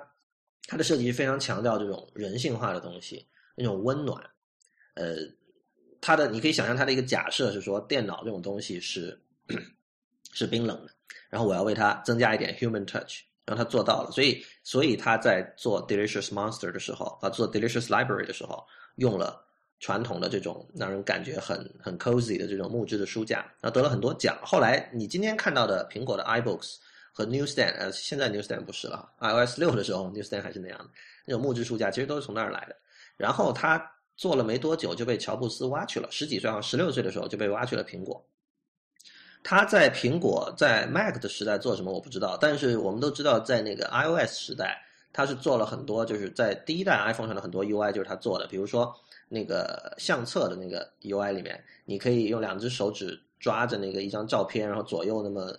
[0.68, 4.22] 它的设计非常强调这种人性化的东西，那种温暖。
[4.94, 5.16] 呃，
[6.00, 9.20] 它的你可以想象它的一个假设是说，电脑这种东西是
[10.32, 10.92] 是冰冷的，
[11.28, 14.10] 然后我要为它增加一点 human touch，让它做到了。
[14.12, 18.64] 所以，所以他在做 Delicious Monster 的时候，啊，做 Delicious Library 的时候，
[18.96, 19.44] 用了
[19.80, 24.38] 传统的这种让人感觉很很 cozy 的这种木质的书架，然后得了很多奖。
[24.42, 26.76] 后来你今天看到的苹果的 iBooks。
[27.12, 30.86] 和 Newsstand，呃，现在 Newsstand 不是了，iOS 六的时候 Newsstand 还是那样的，
[31.26, 32.76] 那种木质书架其实都是从那儿来的。
[33.16, 33.80] 然后他
[34.16, 38.24] 做了没多久就被乔布斯挖去了，十几岁啊，十六岁的时候就被挖去了苹果。
[39.44, 44.80] 他在苹果在 Mac 的时代做什么我不知道，但是我们都知道在那个 iOS 时代，
[45.12, 48.94] 他是做了很多，就是在第一代 iPhone 上的很多 UI 就是他做的，比如说
[49.28, 55.54] 那个相册的那个 UI 里面，你可以用两只手指抓着那个一张照片，然后左右那么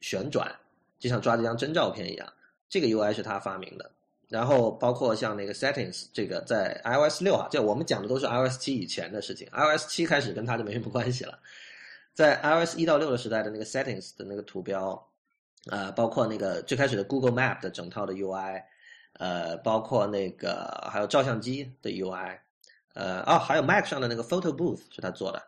[0.00, 0.54] 旋转。
[0.98, 2.32] 就像抓这张真照片一样，
[2.68, 3.90] 这个 UI 是他发明的。
[4.28, 9.46] 然后包括像那个 Settings，这个在 iOS 六啊，这我们讲的都是 iOS 七以前的事情。
[9.52, 11.38] iOS 七开始跟他就没什么关系了。
[12.14, 15.08] 在 iOS 一到六的时代的那个 Settings 的那个图标，
[15.70, 18.62] 呃，包括那个最开始的 Google Map 的整套的 UI，
[19.14, 22.38] 呃，包括那个还有照相机的 UI，
[22.94, 25.42] 呃，哦，还有 Mac 上的那个 Photo Booth 是他做的。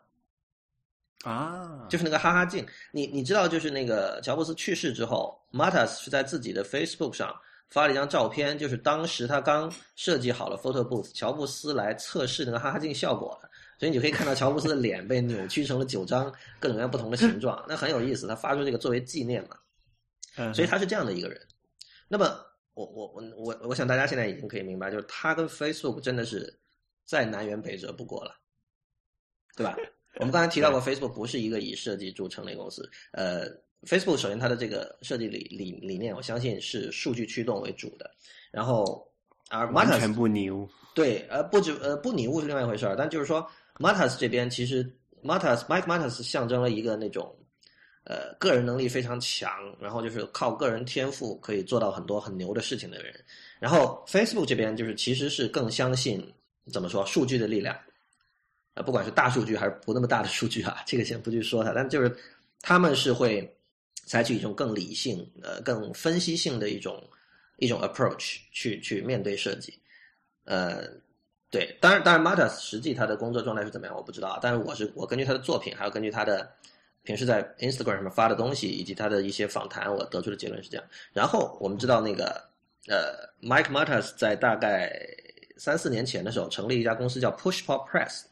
[1.25, 7.35] 啊，就是那个哈哈镜，你你知道，就是那个乔布斯去世之后，Matas 是在自己的 Facebook 上
[7.69, 18.29] 发了一张照片，就是当时他刚设计好了 Photo Booth，乔布斯来测试那个哈哈镜效果的，所以你就可以看到乔布斯的脸被扭曲成了九张各种各样不同的形状，那很有意思。
[18.29, 21.41] 他发出这个作为纪念嘛，所以他是这样的一个人。
[22.07, 22.39] 那么，
[22.75, 26.57] 我我我我我想大家现在已经可以明白，就是他跟 Facebook 真的是
[27.05, 28.33] 再南辕北辙不过了，
[29.57, 29.77] 对吧？
[30.19, 32.89] 我们刚才提到过，Facebook 不是一个以设计著称的公司。
[33.12, 33.47] 呃
[33.83, 38.11] ，Facebook 首先它的这个设计理理理念，我相信是数据驱动为主的。
[38.51, 39.07] 然后，
[39.51, 40.69] 而 Matas 全部牛。
[40.95, 43.47] 对，呃，不止呃不拟物是另外一回事儿，但就是说
[43.79, 44.83] ，Matas 这边其实
[45.23, 47.37] Matas Mike Matas 象征了一个那种
[48.05, 53.14] 呃个人能力非常强，然后就是靠个人天赋可以做到很多很牛的事情的人。
[53.61, 56.27] 然后 Facebook 这边就是其实是更相信
[56.73, 57.77] 怎么说数据的力量。
[58.77, 62.14] 呃，不管是大数据还是不那么大的数据啊，这个先不去说它，但就是
[62.61, 63.51] 他们是会
[64.05, 67.03] 采取一种更理性、呃更分析性的一种
[67.57, 69.72] 一种 approach 去去面对设计。
[70.45, 70.87] 呃，
[71.51, 76.47] 对，当然当然，Marta 实际他的工作状态是怎么样我不知道，但是我是我根据他的作品，还有根据他的
[77.03, 80.87] 平时在 Instagram 上面发的东西，以及他的一些访谈，我得出的结论是这样。
[81.14, 82.47] 然后我们知道那个
[82.89, 84.93] 呃，Mike Marta 在大概
[85.57, 88.24] 三四年前的时候成立一家公司叫 Push Pop Press。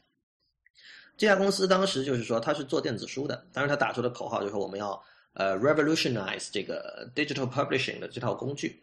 [1.17, 5.01] 这家公司当时就是说他是做电子书的，当时他打出的口号就是说我们要
[5.33, 8.81] 呃 revolutionize 这个 digital publishing 的这套工具。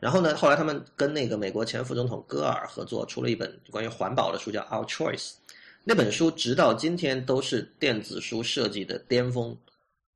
[0.00, 5.30] 然后呢，后来他们跟那个美国前副总统戈尔合作，出了一本关于环保的书，叫《Our Choice》。
[5.84, 9.56] 那本书直到今天都是电子书设计的巅峰。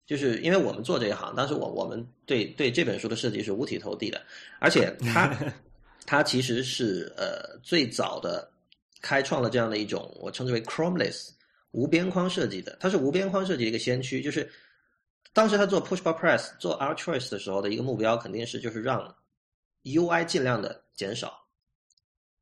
[0.07, 4.21] 就是因为我们做这一行，当时我我们对对这本书的设计是五体投地的，
[4.59, 5.33] 而且它
[6.07, 8.51] 它其实是呃最早的。
[9.01, 11.31] 开创了这样的一种我称之为 Chromeless
[11.71, 14.23] 无边框设计的，它是无边框设计的一个先驱。
[14.23, 14.51] 就是
[15.35, 19.15] 当时他做 Push Bar Press 做 Our Choice 的时候的一个目标，肯定是就是让
[19.85, 21.47] UI 尽量的减少。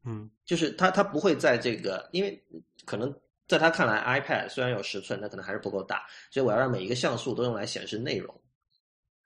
[0.05, 2.41] 嗯，就是他他不会在这个，因为
[2.85, 3.13] 可能
[3.49, 8.33] 在他看来，iPad 虽然有十寸，但可能还是不够大，所以我要让每一个像素都用来显示内容。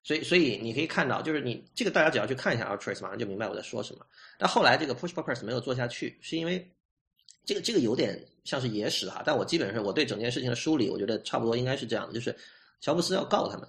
[0.03, 4.07] 所以所以你可以看到，就是你这个大家只要去看一下 Our Choice，马上就明白我在说什么。
[4.39, 6.75] 但后来这个 Push Bar Press 没有做下去，是因为。
[7.51, 12.33] 这个这个有点像是野史哈，但我基本上我对整件事情的梳理，我觉得差不多应该是这样的，就是
[12.81, 13.69] 乔布斯要告他们，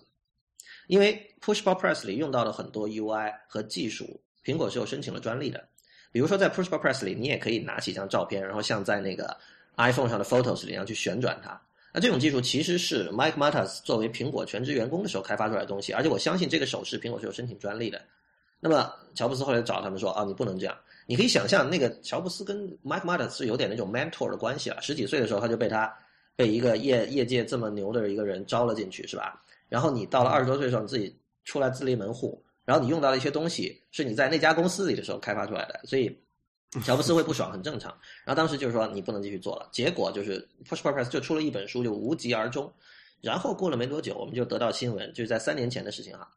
[0.86, 5.67] 因为 Push Bar Press 里用到了很多 UI 和技术，苹果是有申请了专利的。
[6.11, 9.36] 比如说在 Push Bar Press 里，你也可以拿起一张照片，然后像在那个
[9.77, 11.59] iPhone 上的 Photos 里一样去旋转它。
[11.91, 17.99] 那这种技术其实是 Mike Matas 作为苹果全职员工的时候开发出来的东西，而且我相信这个手势苹果是有申请专利的。
[18.59, 20.77] 那么乔布斯后来找他们说啊，你不能这样。
[21.12, 24.82] 你可以想象，那个乔布斯跟 Mike Martin 是有点那种 mentor 的关系了。
[24.82, 25.93] 十几岁的时候，他就被他
[26.38, 29.43] 被一个业业界这么牛的一个人招了进去，是吧？
[29.68, 36.18] 然后你到了二十多岁的时候，你自己出来自立门户，然后你用到了一些东西，是你在那家公司里的时候开发出来的，所以
[36.82, 37.91] 乔布斯会不爽，很正常。
[38.24, 42.72] 然后当时就是说你不能继续做了，结果就是 Push Purpose 就出了一本书，就无疾而终。
[43.20, 46.32] 然后过了没多久，我们就得到新闻，就是在三年前的事情哈，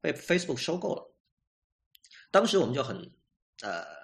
[0.00, 1.04] 被 Facebook 收购了。
[2.30, 2.96] 当时我们就很
[3.62, 3.98] 呃。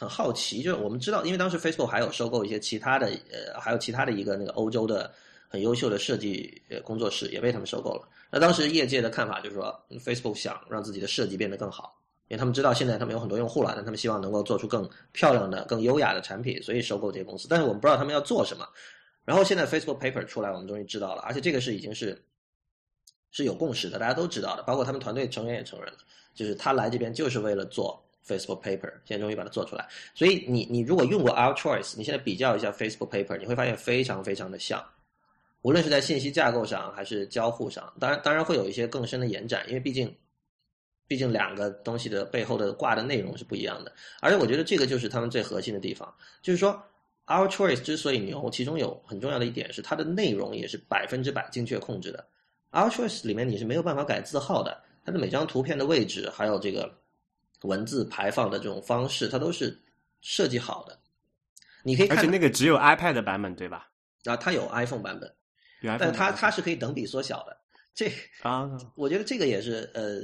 [0.00, 5.12] 很好奇，就是我们知道，因为当时 Facebook 还有收购一些其他的，呃，还有其他的一个那个欧洲的
[5.46, 8.08] 很优秀的设计呃工作室也被他们收购了。
[8.30, 17.46] 那当时业界的看法就是说，Facebook 想让自己的设计变得更好，因为他们知道现在他们有很多用户了，但他们希望能够做出更漂亮的、更优雅的产品，所以收购这些公司。
[17.50, 18.66] 但是我们不知道他们要做什么。
[19.26, 22.18] 然后现在 Facebook Paper 出来，我们终于知道了，而且这个是已经是
[23.32, 25.98] 是有共识的，大家都知道的，包括他们团队成员也承认了，
[26.34, 28.02] 就是他来这边就是为了做。
[28.26, 34.84] Facebook Paper 现在终于把它做出来，所以你你如果用过 Our Choice，你现在比较一下 Facebook Paper，你会发现非常非常的像，
[35.62, 40.14] 无论是在信息架构上还是交互上，当然当然会有一些更深的延展，因为毕竟
[41.08, 46.80] 毕竟两个东西的背后的挂的内容是不一样的，而且我觉得这个就是他们最核心的地方，就是说
[47.26, 52.24] Our Choice 之所以牛，其中有很重要的一点是它的内容也是百分之百精确控制的
[52.70, 56.99] ，Our Choice 里面你是没有办法改字号的，它的每张图片的位置还有这个。
[57.62, 59.78] 文字排放的这种方式，它都是
[60.20, 60.98] 设计好的。
[61.82, 63.90] 你可以看，而且那个只有 iPad 版本对吧？
[64.24, 65.34] 啊，它有 iPhone 版本，
[65.98, 67.56] 但它它是可以等比缩小的。
[67.94, 68.10] 这
[68.42, 70.20] 啊， 我觉得这个也是呃，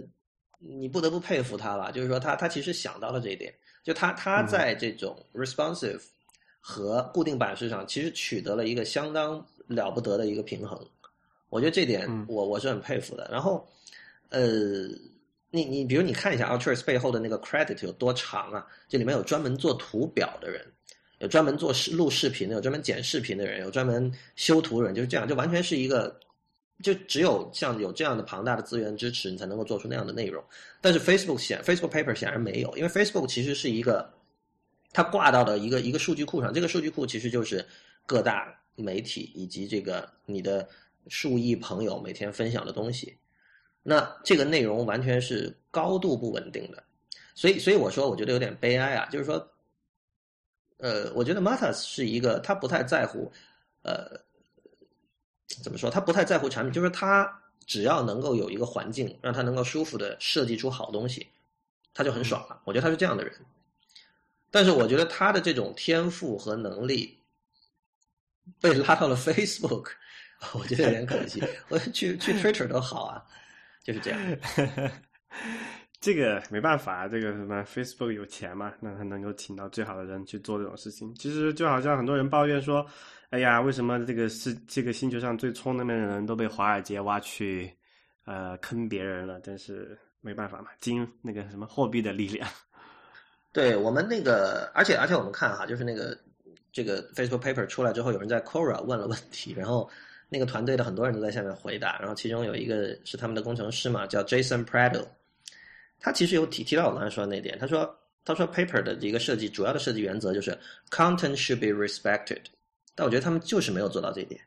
[0.59, 1.91] 你不得不佩服他吧。
[1.91, 6.03] 就是说，他他其实想到了这一点，就他他在这种 responsive
[6.61, 10.79] 和固定版式上，其实取得了一个相当了不得的一个平衡。
[11.49, 13.29] 我觉得这点我我是很佩服的。
[13.31, 13.67] 然后
[14.29, 14.89] 呃。
[15.57, 18.67] 你你比如你看一下 Ultras 背后的那个 credit 有多长啊？
[18.87, 20.63] 这里面有专门做图表的人，
[21.21, 26.21] 有专门做视录视频的，有专门剪视频的人，有专门修图人，就是这样，就完全是一个，
[26.83, 30.45] 就只有像有这样的庞大的资源支持，你才能够做出那样的内容。
[30.83, 34.13] 但是 Facebook 显 Facebook Paper 显然没有，因为 Facebook 其实是一个，
[34.93, 37.65] 它挂到的一个一个数据库上，这个数据库其实就是
[38.05, 40.69] 各大媒体以及这个你的
[41.09, 43.17] 数亿朋友每天分享的东西。
[43.89, 46.83] 那这个内容完全是高度不稳定的，
[47.37, 49.49] 所以所以我说我觉得有点悲哀啊，就是说，
[50.79, 53.31] 呃，我觉得 Matas 是一个他不太在乎，
[53.83, 54.11] 呃，
[55.63, 55.89] 怎么说？
[55.89, 57.33] 他不太在乎产品，就是他
[57.65, 61.29] 只要能够有一个环境让他能够舒服的设计出好东西，
[61.95, 62.61] 他就很爽了。
[62.65, 63.33] 我觉得他是这样的人，
[64.51, 67.17] 但是我觉得他的这种天赋和能力
[68.61, 69.91] 被拉到了 Facebook，
[70.55, 71.41] 我觉得有点可惜。
[71.69, 73.25] 我去去 Twitter 都好啊。
[73.87, 74.19] 就是这样，
[76.01, 81.15] 这个没办法，这个什么 Facebook 有钱嘛，那他能够请到最好的人去做这种事情。
[81.15, 82.85] 其实就好像很多人抱怨说，
[83.31, 87.73] 哎呀，为什么这个是这个星球上最聪明的人都被华尔街挖去
[88.25, 89.41] 呃坑别人了？
[89.45, 92.49] 但是没办法嘛，金那个什么货币的力量。
[93.55, 96.19] 对我们那个，而且而且我们看哈，就是那个
[96.73, 99.89] 这个 Facebook paper 出来之后，有人在 Quora 问了问题，然后
[100.29, 105.05] 那个团队的很多人都在下面回答，然后其中有一个是他们的工程师嘛，叫 Jason Prado，
[106.01, 110.59] 他其实有提提到我刚才说的那点，他说他说 paper 的一个设计主要的设计原则就是
[110.91, 112.41] content should be respected，
[112.95, 114.41] 但我觉得他们就是没有做到这一点，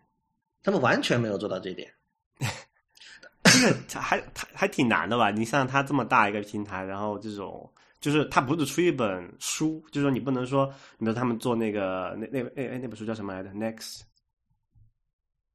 [0.64, 1.92] 他们完全没有做到这一点。
[3.44, 5.32] 这个还还还挺难的吧？
[5.32, 7.70] 你像他这么大一个平台，然后这种。
[8.02, 14.04] 就是他不是出一本书，就是说你不能说，你说他们做那个那那哎哎那本书叫什么来着？Next，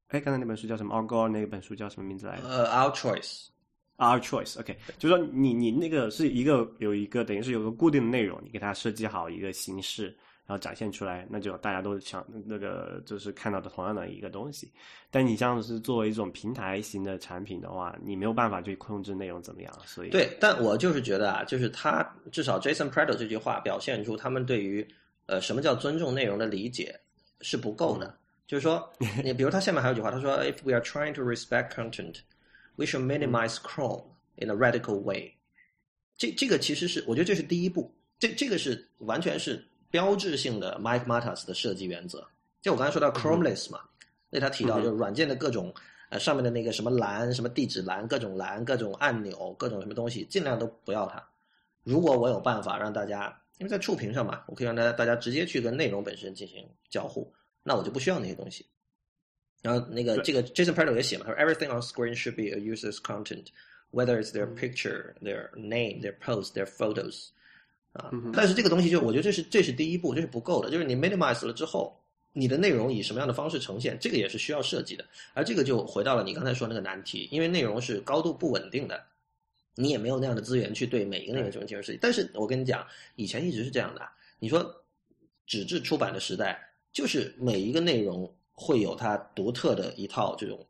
[0.09, 2.49] 哎，刚才那本书叫什么？Our Goal 那本书叫什么名字来着？
[2.49, 10.17] 呃，Our Choice，Our Choice，OK，就是说你你那个是一个有一个等于是有个固定的内容，你给它设计好一个形式。
[10.47, 14.71] 然后展现出来，那就大家都想那个就是看到的同样的一个东西。
[15.11, 19.73] 但你像是作为一种平台型的产品的话，你没有办法去控制内容怎么样。
[19.87, 24.87] 所以对，但我就是觉得啊，就是他至少 Jason Prado 这句话表现出他们对于
[25.25, 26.95] 呃什么叫尊重内容的理解
[27.41, 28.15] 是不够的。
[28.47, 28.93] 就是说，
[29.23, 32.17] 你比如他下面还有一句话，他说：“If we are trying to respect content,
[32.77, 34.05] we should minimize Chrome
[34.37, 35.35] in a radical way。”
[36.17, 39.65] 这这个其实是我觉得这是第一步，这这个是完全是。
[39.91, 42.27] 标志性的 Mike Matas 的设计原则，
[42.61, 43.79] 就我刚才说到 Chromeless 嘛，
[44.29, 45.73] 那他提到就是软件的各种
[46.09, 51.25] 呃上面的那个什么栏、什么地址栏、各种栏、各种按钮、各种什么东西，尽量都不要它。
[51.85, 57.33] 如果我有办法让大家，因为在触屏上嘛，我可以让大家大家直接去跟内容本身进行交互，
[57.65, 58.65] 那我就不需要那些东西。
[59.61, 63.47] 然后那个这个 Jason Prado 也写嘛，他说 Everything on screen should be a user's content,
[63.91, 67.31] whether it's their picture, their name, their post, their photos.
[67.95, 70.71] 啊，但是这个东西就我觉得这是这是第一步，这是不够的。
[70.71, 71.97] 就是你 minimize 了之后，
[72.33, 75.05] 你的内容以什么样的方式呈现，这个也是需要设计的。
[75.33, 79.01] 而这个就回到了你刚才说那个难题，因为内容是高度不稳定的，
[79.77, 81.99] 你也没有那样的资源去对每一个内容进行设计。
[82.03, 84.07] 但是我跟你讲，以前一直是这样的。
[84.41, 84.85] 你说
[85.47, 86.61] 纸质出版的时代，
[86.95, 90.67] 就是每一个内容会有它独特的一套这种。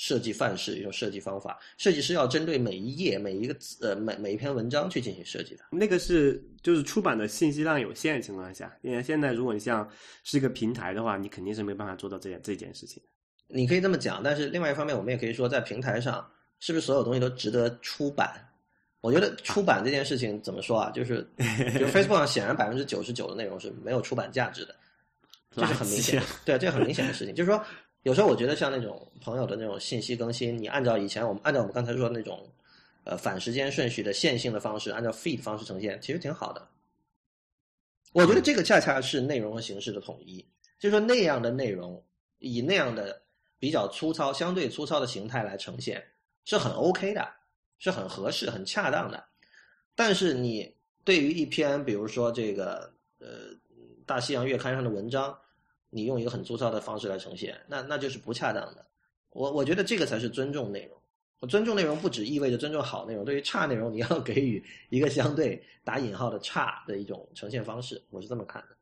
[0.00, 5.64] 设计范式一种设计方法，设计师要针对每一页、每一个字、呃每每一篇文章去进行设计的。
[5.72, 9.90] 那个是就是出版的信息量有限的情况下，因为现在如果你像
[10.22, 13.02] 是一个平台的话，你肯定是没办法做到这件这件事情。
[13.48, 16.24] 你可以这么讲，但是另外一方面，我们也可以说，在平台上
[16.60, 18.48] 是不是所有东西都值得出版？
[19.00, 20.92] 我觉得出版这件事情怎么说啊？
[20.92, 21.28] 就是，
[21.76, 24.76] 就 Facebook 上显然百分之九十九的内容是没有出版价值的，
[25.54, 27.64] 这是很明显， 对，这是很明显的事情，就是说。
[28.04, 32.48] 有时候我觉得像那种朋友的那种信息更新，你按照以前我们按照我们刚才说的那种，
[33.02, 36.66] 呃反时间顺序的线性的方式，按照 feed 方式呈现，其实挺好的。
[38.12, 40.38] 我觉得这个恰恰是内容和形式的统一，
[40.78, 42.02] 就是说那样的内容
[42.38, 43.20] 以那样的
[43.58, 46.02] 比较粗糙、相对粗糙的形态来呈现
[46.44, 47.28] 是很 OK 的，
[47.78, 49.22] 是很合适、很恰当的。
[49.96, 50.72] 但是你
[51.04, 53.50] 对于一篇比如说这个呃
[54.08, 55.38] 《大西洋月刊》上的文章。
[55.90, 58.84] 你用一个很粗糙的方式来呈现，那那就是不恰当的。
[59.30, 61.00] 我我觉得这个才是尊重内容。
[61.40, 68.02] 我尊重内容不只意味着尊重好内容，对于差内容，你要 给予一个相对打引号的差的一种呈现方式。
[68.10, 68.76] 我是这么看的。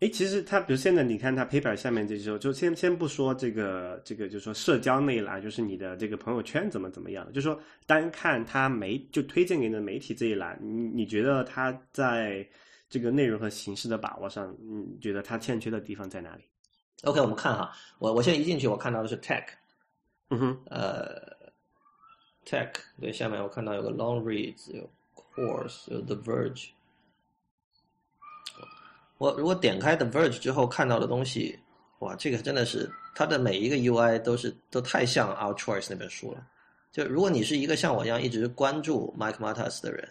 [0.00, 12.44] 哎，其实他比如现在你看他 paper 下面这候，就先先不说这个这个，就是说社交那一栏，就是你的这个朋友圈怎么怎么样，就说单看他媒就推荐给你的媒体这一栏，你你觉得他在？
[12.88, 16.44] 这个内容和形式的把握上，你觉得它欠缺的地方在哪里
[17.02, 19.44] ？OK，我们看哈，我我现在一进去，我看到的是 Tech，
[20.30, 21.16] 嗯哼，呃
[22.44, 26.70] ，Tech，对，下面我看到有个 Long Reads，有 Course，有 The Verge。
[29.18, 31.58] 我如果点开 The Verge 之后看到的东西，
[31.98, 36.46] 哇，这个真的是它的每一个 UI 都是都太像 Our Choice 那本书了。
[36.90, 40.08] 就如果你是一个像我一样一直关注 Mike Matas 的人，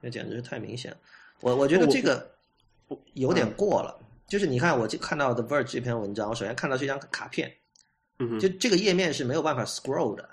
[0.00, 0.98] 那简直是太明显了。
[1.40, 2.28] 我我觉得这个
[3.14, 7.52] 有点过了，就是你看，我就看到 The Verge 这篇文章，我首先看到是一张卡片，
[8.18, 10.28] 嗯，就这个页面是没有办法 scroll 的，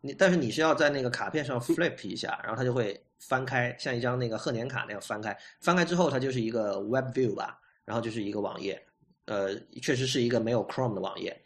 [0.00, 8.80] 你但是你是要在那个卡片上 flip 一下，然后它就会翻开，像一张那个贺年卡那样翻开，翻开之后它就是一个 Web View 吧，然后就是一个网页，
[9.24, 11.36] 呃，确实是一个没有 Chrome 的网页，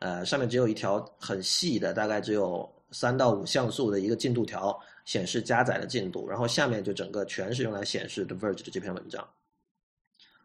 [0.00, 4.78] 呃，上面只有一条很细的，大概只有三到五像素的一个进度条。
[5.04, 9.28] 显示加载的进度，然后下面就整个全是用来显示 The Verge 的这篇文章。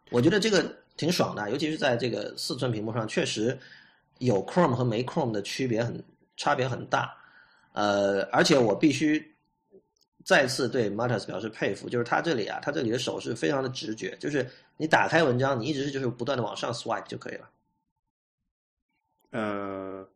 [0.10, 3.58] 我觉得这个挺爽的，尤其是在这个四寸屏幕上，确实
[4.20, 6.04] 有 Chrome 和没 Chrome 的区别很
[6.36, 7.14] 差别很大。
[7.74, 9.36] 呃，而且我必须
[10.24, 17.50] 再次对 Matas 表示佩服，就是他这里啊，他这里的手势非常的直觉，就是你打开文章，你一直是就是不断的往上 swipe 就可以了。
[19.32, 20.08] 呃，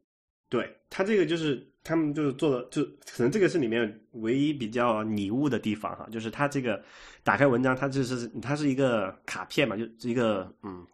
[0.49, 6.81] 对他这个就是他们就是做的，就可能这个是里面唯一比较拟物的地方哈，就是它这个
[7.23, 10.85] 打开文章，它就是它是一个卡片嘛，就是一个嗯，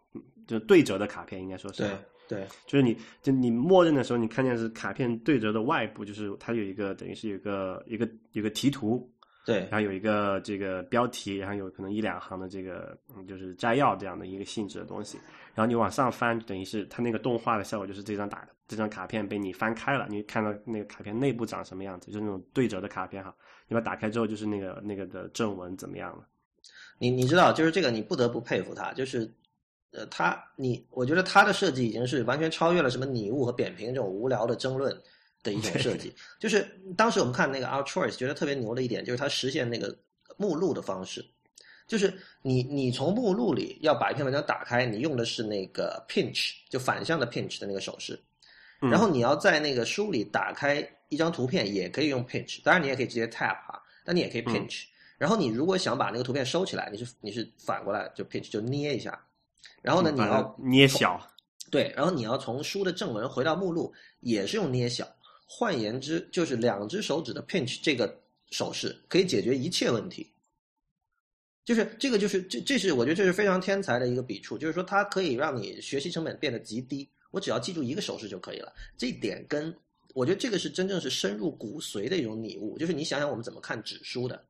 [0.46, 1.90] 就对折的卡片，应该说是对
[2.28, 9.10] 对，就是你就你默认的时候，你看见是卡片对折的外部，就是它有一个等于是有一个一个有个题图，
[9.46, 15.18] 对，然后有一个这个标题，然后有可能一两行的这个嗯，就是摘要这样的一个性质的东西。
[15.54, 23.34] 然后你往上翻，等于是它那个动画的效果，就是这张打这张卡片被你翻开了，你看到那个卡片内部长什么样子，就是那种对折的卡片哈。
[23.66, 26.26] 你把它打开之后，就是那个那个的正文怎么样了？
[26.98, 29.28] 你你知道，就是这个你不得不佩服他，就是
[29.92, 34.94] 呃，他你我觉得他的设计已经是完全超越了什么拟物和扁平这种无聊的争论
[35.42, 36.14] 的一种设计。
[36.38, 36.66] 就是
[36.96, 39.96] 当时我们看那个 Our Choice，觉得特别牛的一点，就是它实现那个
[40.36, 41.24] 目录的方式。
[41.86, 42.12] 就是
[42.42, 48.18] 你，你从目录里要把一篇文章打开，你用的是那个 pinch，就反向的 pinch 的那个手势。
[48.80, 52.60] 然后你要在那个书里打开一张图片，也可以用 pinch。
[52.62, 54.84] 当然你也可以直接 tap 哈，但你也可以 pinch。
[55.16, 59.18] 然后你如果想把那个图片收起来，你是你是反过来就 pinch 就捏一下。
[59.82, 61.20] 然后呢，你要捏小。
[61.70, 65.06] 对，然后你要从书的正文回到目录，也是用捏小。
[65.44, 68.18] 换言之，就是两只手指的 pinch 这个
[68.50, 70.30] 手势可以解决一切问题。
[71.64, 78.72] 就是这个，就是这，这是我觉得这是非常天才的一个笔触，就是说它可以让你学习成本变得极低，我只要记住一个手势就可以了。
[78.96, 79.74] 这一点跟
[80.14, 82.78] 我觉得这个是真正是深入骨髓的一种礼物。
[82.78, 84.42] 就是你想想，我们怎么看纸书的，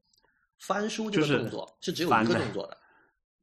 [0.58, 2.78] 翻书这个动作是只有一个动作的，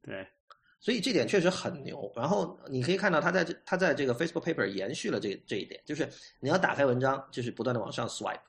[0.02, 0.26] 对，
[0.80, 2.12] 所以这点确实很牛。
[2.16, 6.08] 然后你可以看到，他在这，他在这个 Facebook Paper 延续了这这一点，就是
[6.40, 8.40] 你要打开文章，就是不断的往上 swipe；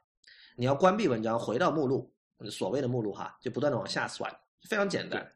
[0.56, 2.12] 你要关闭文章，回到目录，
[2.50, 4.38] 所谓的目录哈，就不断的往下 swipe。
[4.68, 5.32] 非常简单，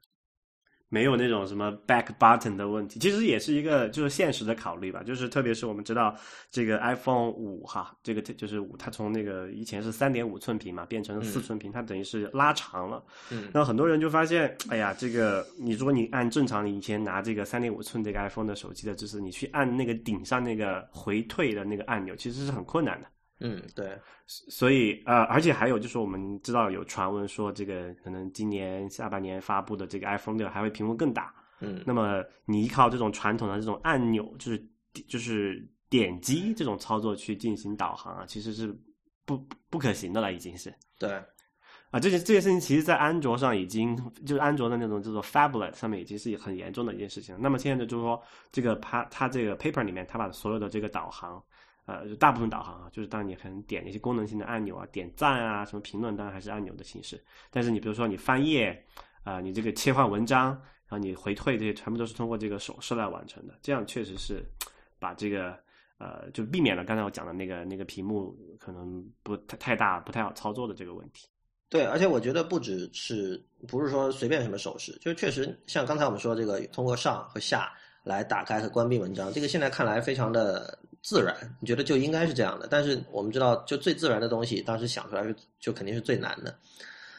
[0.93, 5.01] 没有那种什么 back button 的问题，其实也是一个就是现实的考虑吧。
[5.03, 6.13] 就是特别是我们知道
[6.49, 13.01] 这个 iPhone 五哈，这个就是五，它从那个以前是三点五寸屏嘛，变成四寸屏，它等于是拉长了。
[13.29, 23.07] 嗯，那很多人就发现，哎呀，这个你如果你按正常你以前拿这个三点五寸这个 iPhone 的手机的，就是你去按那个顶上那个回退的那个按钮，其实是很困难的。
[23.43, 31.33] 嗯，对，所以呃，而且还有就是我们知道有传闻说，这个可能今年下半年发布的这个 iPhone 六还会屏幕更大。
[31.59, 34.67] 嗯，那么你依靠这种传统的这种按钮，就是
[35.07, 38.75] 就是点击这种操作去进行导航啊，其实是
[39.25, 39.37] 不
[39.69, 40.71] 不可行的了，已经是。
[40.99, 41.11] 对，
[41.89, 47.35] 啊，这件这件事情其实，在安卓上已经就是安卓的那种叫做 p h a b l e t 上面已经是很严重的一件事情。
[47.39, 48.21] 那么现在就是说，
[48.51, 51.43] 这个它它这个 paper 里面，它把所有的这个导航。
[51.85, 57.21] 呃，就大部分导航啊，就是当你可能点一些功能性的按钮啊，点赞啊，什么评论，当然还是按钮的形式。
[57.49, 58.85] 但是你比如说你翻页
[59.23, 63.57] 啊，你这个切换文章，然后你回退这些，全部都是通过这个手势来完成的。
[63.63, 64.45] 这样确实是
[64.99, 65.57] 把这个
[65.97, 71.27] 呃，就避免了刚才我讲的那个那个屏幕可能不太太大、不太好操作的这个问题。
[71.67, 77.71] 对，而且我觉得不只是不是说随便什么手势，就是确实像刚才我们说这个通过上和下
[78.03, 80.77] 来打开和关闭文章，这个现在看来非常的。
[81.01, 86.55] 自然，你觉得就应该是这样的，但是我们知道，就最自然的东西，当时想出来是就肯定是最难的。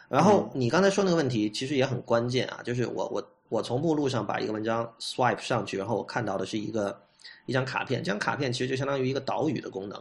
[0.08, 7.02] 然后你刚才说那个问题，其实也很关键啊，就是我我我从目录上把一个文章 swipe 上去，然后我看到的是一个
[7.46, 10.00] 一张卡片，这张卡片其实就相当于一个导语的功能，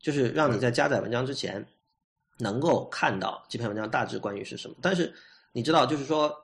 [0.00, 1.64] 就是让你在加载文章之前
[2.38, 4.76] 能够看到这篇文章大致关于是什么。
[4.82, 5.14] 但是
[5.52, 6.34] 你知道，就是说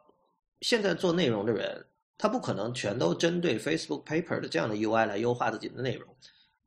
[0.60, 1.84] 现在做内容的人，
[2.16, 6.06] 他不可能全都针对 Facebook Paper 的这样的 UI 来优化自己的内容。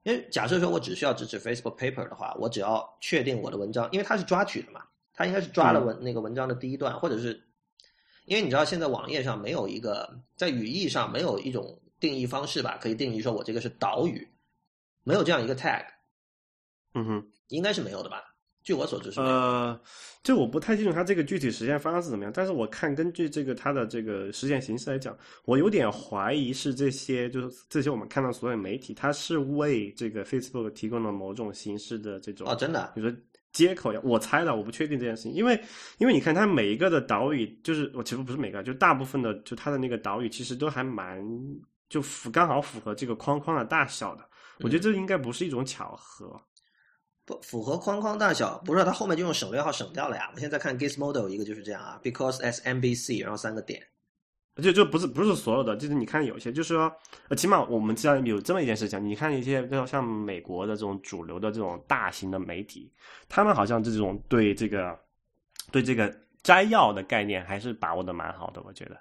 [0.04, 4.84] 因为假设说我只需要支持 Facebook Paper 的话，我只要确定我的文章，因为它是抓取的嘛，
[5.14, 7.42] 它应该是抓了文那个文章的第一段，或者是，
[8.26, 14.28] 因为你知道现在网页上没有一个在语义上没有一种定义方式吧，可以定义说我这个是导语，
[15.04, 15.86] 没有这样一个 tag，
[16.96, 18.33] 嗯哼，应该是没有的吧。
[18.64, 19.78] 据我所知是呃，
[20.24, 22.32] 这我不太清楚它这个具体实现方式怎么样。
[22.34, 33.18] 但是我看根据这个它的这个实现形式来讲，我有点怀疑是这些就是这些我们看到所有媒体，它是为这个 Facebook 提供了某种形式的这种啊，真的，比如说
[33.52, 35.62] 接口呀，我猜的，我不确定这件事情，因为
[35.98, 41.22] 因为你看它每一个的岛屿，就是我其实不是每个，就大部分的就它的那个岛屿其实都还蛮
[41.90, 44.24] 就符刚好符合这个框框的大小的，
[44.62, 46.40] 我觉得这应该不是一种巧合。
[47.26, 50.30] 不符合框框大小，不是它后面就用省略号省掉了呀。
[50.36, 53.82] 我现在看 Gizmodo 一个就是这样啊，because as MBC，然后三个点，
[54.62, 56.94] 就就不是不是所有的，就是你看有些就是说，
[57.30, 62.92] 呃，起码我们知道有这么一件事情，你看一些像美国的这种主流的这种大型的媒体，
[63.30, 65.00] 他们好像这种对这个
[65.72, 69.00] 对这个摘要的概念还是把握的蛮好的，我觉得。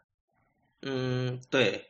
[0.83, 1.85] 嗯，对，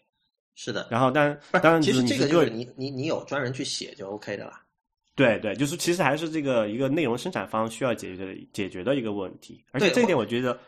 [0.55, 0.89] 是的。
[0.91, 4.63] 然后但当然，其实这个就是你你你有专人去写就 OK 的啦。
[5.15, 10.59] 对对，就是其实还是这个一个内容生产方需要解决解决的一个问题，而且这一点我觉得。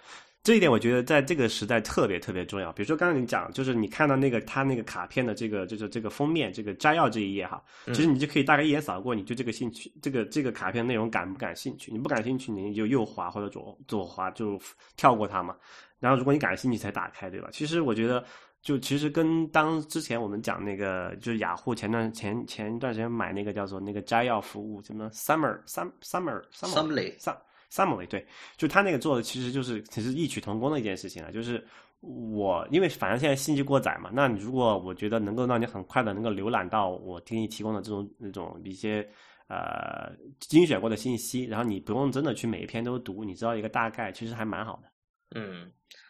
[0.47, 2.71] 这一点我觉得在这个时代特别特别重要。
[2.71, 11.91] 比如说刚刚你讲，就是你看到那个他那个卡片的这个就是这个封面这个摘要这一页哈，其实你就可以大概一眼扫过，你对这个兴趣，这个这个卡片内容感不感兴趣？
[11.91, 14.61] 你不感兴趣，你就右滑或者左左滑就
[14.99, 15.57] 跳过它嘛。
[15.99, 17.49] 然后如果你感兴趣才打开，对吧？
[17.51, 18.23] 其实我觉得，
[18.65, 27.37] 就其实跟当之前我们讲那个，就是雅虎前段前前一段时间买那个叫做那个摘要服务，什么 Summer Summer Summer Summer Summer。
[27.71, 28.25] Summary 对，
[28.57, 31.67] 就他那个做的其实就是其实异曲同工的一件事情啊，就是
[32.01, 39.05] 我因为反正现在信息过载嘛，那你如果我觉得能够让你很快的能够浏览到我给你提供的这种那种一些
[39.49, 44.89] 呃精选过的信息，然后你不用真的去每一篇都读，你知道一个大概，其实还蛮好的。
[45.35, 45.69] 嗯，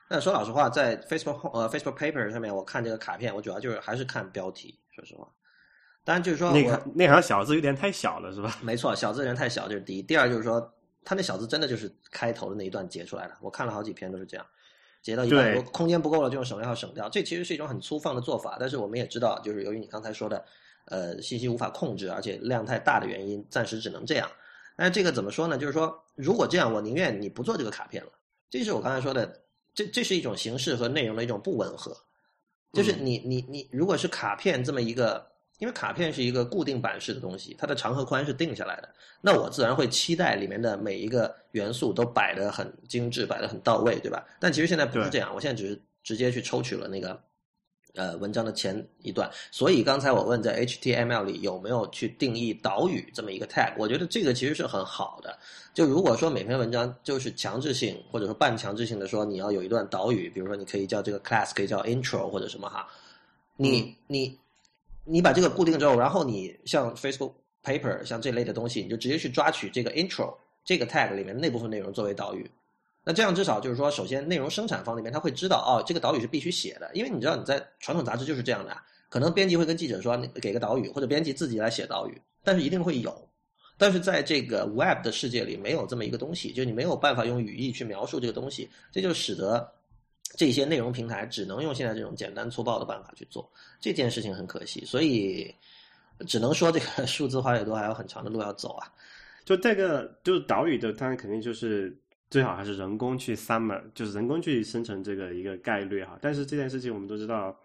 [0.08, 5.28] 那说老实话，在 Facebook 呃 Facebook Paper 上面，我看这个卡片，我主要就是还是看标题，说实话。
[6.04, 8.58] 当然就是说，那个那行小字有点太小了，是吧？
[8.62, 10.02] 没错，小字有点太小，这是第一。
[10.02, 10.70] 第二就是说。
[11.06, 14.46] 他那小字真的就是开头的那一段截出来的，我看了好几篇都是这样，
[15.02, 17.06] 截到一半，空间不够了就用省略号省掉。
[17.10, 20.42] 这其实是一种很粗放的做法，但是我们也知道，就是由于你刚才说的，
[20.86, 24.26] 呃，信息无法控制，而且量太大的原因，暂时只能这样。
[24.76, 25.58] 但是这个怎么说呢？
[25.58, 28.10] 就是说，如果这样，我宁愿你不做这个卡片了。
[28.48, 29.42] 这是我刚才说的，
[29.74, 31.96] 这这是一种形式和内容的一种不吻合。
[32.72, 35.26] 就是你你你，如果是卡片这么一个。
[35.60, 44.26] 因为卡片是一个固定版式的东西，它的长和宽是定下来的，那我自然会期待里面的每一个元素都摆得很精致，摆得很到位，对吧？
[44.40, 47.18] 但其实现在不是这样，我现在只是直接去抽取了那个
[47.94, 55.38] 呃文章的前一段，所以刚才我问在 HTML 里有没有去定义岛屿这么一个 tag，我觉得这个其实是很好的。
[55.72, 62.88] 就如果说每篇文章就是强制性或者说半强制性的说你要有一段岛屿，比如说你可以叫这个 class 可以叫 intro 或者什么哈，
[63.56, 64.38] 你你。
[65.06, 67.30] 你把这个固定之后，然后你像 Facebook
[67.62, 70.34] Paper 像这类的东西，你就直接去抓取这个 Intro
[70.64, 72.50] 这个 tag 里面那部分内容作为导语。
[73.04, 78.76] 那这样至少就是说，首先内容生产方那边他会知道哦，这个导语是必须写的，因为你知道你在传统杂志就是这样的，
[79.08, 83.28] 可能编辑会跟记者说给个导语，或者编辑自己来写导语，但是一定会有。
[83.76, 89.70] 但是在这个 Web 的世界里，没有这么一个东西，就你没有办法用语义去描述这个东西，这就使得。
[90.36, 93.48] 这些内容平台只能用现在这种简单粗暴的办法去做
[93.78, 94.84] 这件事情，很可惜。
[94.84, 95.54] 所以
[96.26, 98.90] 只能说这个 数字化阅读还有很长的路要走啊。
[99.44, 101.96] 就这个，就是导语的，当然肯定就是
[102.34, 106.18] 最好还是人工去 summer，就是人工去生成这个一个概率哈。
[106.20, 107.56] 但是这件事情我们都知道，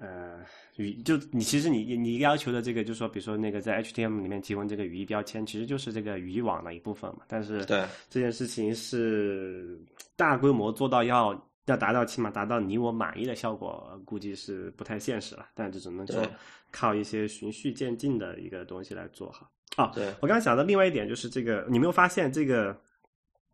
[0.00, 0.40] 呃，
[0.78, 7.20] 语就你其实你你要求的这个，就是说，比如说那个在 HTML 里面提供这个语义标签，其实就是这个语义网的一部分嘛。
[7.28, 9.80] 但是对这件事情是
[10.16, 11.40] 大规模做到要。
[11.66, 15.48] 要达到起码达到你我满意的效果，估计是不太现实了。
[15.54, 16.26] 但这只能说
[16.70, 19.46] 靠一些循序渐进的一个东西来做哈。
[19.76, 22.74] 啊，对我刚刚想到另外一点就是这个，你没有发现这个，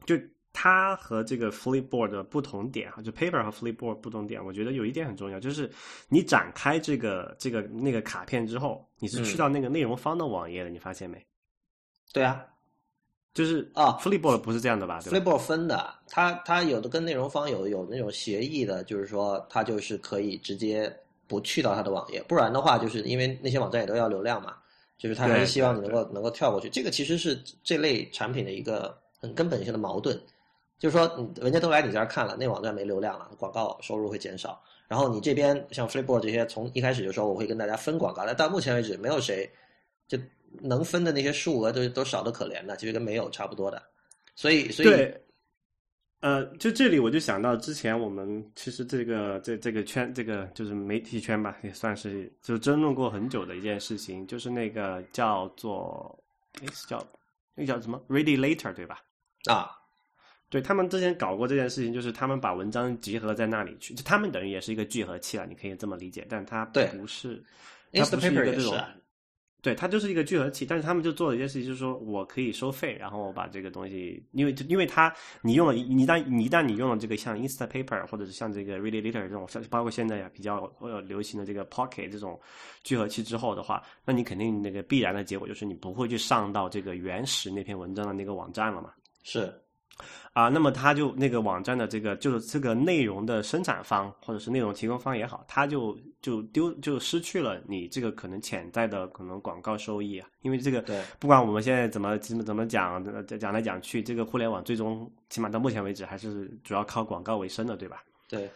[0.06, 0.16] 就
[0.52, 5.70] 它和这个 Flipboard 的不同点哈，就 Paper 和 Flipboard 不同点，我觉得有一点很重要，就是
[6.08, 11.24] 你展开这个这个那个卡片之后，你是去到那个内容方的网页的，你发现没？
[12.12, 12.44] 对啊。
[13.32, 20.96] 就是啊，Flipboard 不是这样的吧？Flipboard 分的，它它有的跟内容方有有那种协议的，就是说它就是可以直接
[21.26, 24.54] 不去到它的网页，不然的话，就是因为那些网站也都要流量嘛，
[24.96, 26.70] 就是它还是希望你能够能够跳过去。
[26.70, 28.96] 这个其实是这类产品的一个
[29.32, 30.20] 根本性的矛盾，
[30.78, 34.60] 就是说，人家都来你这儿看了，那网站没流量了，广告收入会减少。
[34.88, 39.48] 然后你这边像 Flipboard 这些，从一开始就说我会跟大家分广告，但到目前为止没有谁
[40.08, 40.18] 就。
[40.62, 43.82] 能分的那些数额都都少的可怜的，其实跟没有差不多的，
[44.36, 45.12] 所以所以，
[46.20, 56.16] 呃，就这里我就想到之前我们其实这个这这个圈这个就是媒体圈吧，也算是就争论过很久的一件事情，就是那个叫做
[56.62, 57.04] 哎叫
[57.56, 59.02] 那叫什么 Ready Later 对吧？
[59.50, 59.70] 啊，
[60.48, 67.42] 对他们之前搞过这件事情，就是他们把文章集合在那里去，就他们等于也是一个聚合器了，你可以这么理解，但它不是，
[67.92, 68.76] 它不是一个这种。
[69.62, 82.38] 对，它就是一个聚合器，但是他们就做了一件事情，就是说我可以收费，然后我把这个东西，因为因为它你用了，你一旦你一旦你用了这个像 Instapaper 或者是像这个 Ready Later 这种，像包括现在比较呃流行的这个 Pocket 这种
[82.82, 88.92] 聚合器之后的话，那你肯定那个必然的结果就是你不会去上到这个原始那篇文章的那个网站了嘛？
[89.24, 89.52] 是。
[90.32, 100.84] 啊，那么他就那个网站的这个就是这个内容的生产方或者是内容提供方也好，他就就丢就失去了你这个可能潜在的可能广告收益啊，因为这个
[101.20, 103.00] 不管我们现在怎么怎么怎么讲
[103.38, 108.02] 讲来讲去，这个互联网最终起码到目前为止还是主要靠广告为生的，对吧？
[108.28, 108.50] 对。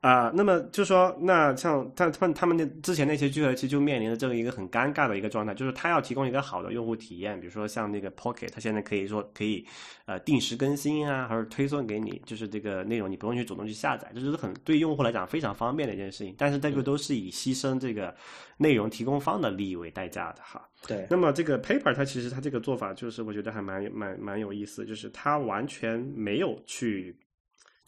[0.00, 9.62] 啊，那么就说，那像他他们他们那之前那些聚合器就面临着这个一个很尴尬的一个状态，就是他要提供一个好的用户体验，比如说像那个 Pocket，它现在可以说可以
[10.06, 16.34] 呃定时更新啊，或者推送给你，就是这个内容你不用去主动去下载，这就是很对用户来讲非常方便的一件事情。
[16.38, 18.14] 但是这个都是以牺牲这个
[18.56, 20.66] 内容提供方的利益为代价的哈。
[20.86, 27.14] 对，那么这个 Paper 它其实它这个做法就是我觉得还蛮蛮蛮有意思，就是它完全没有去。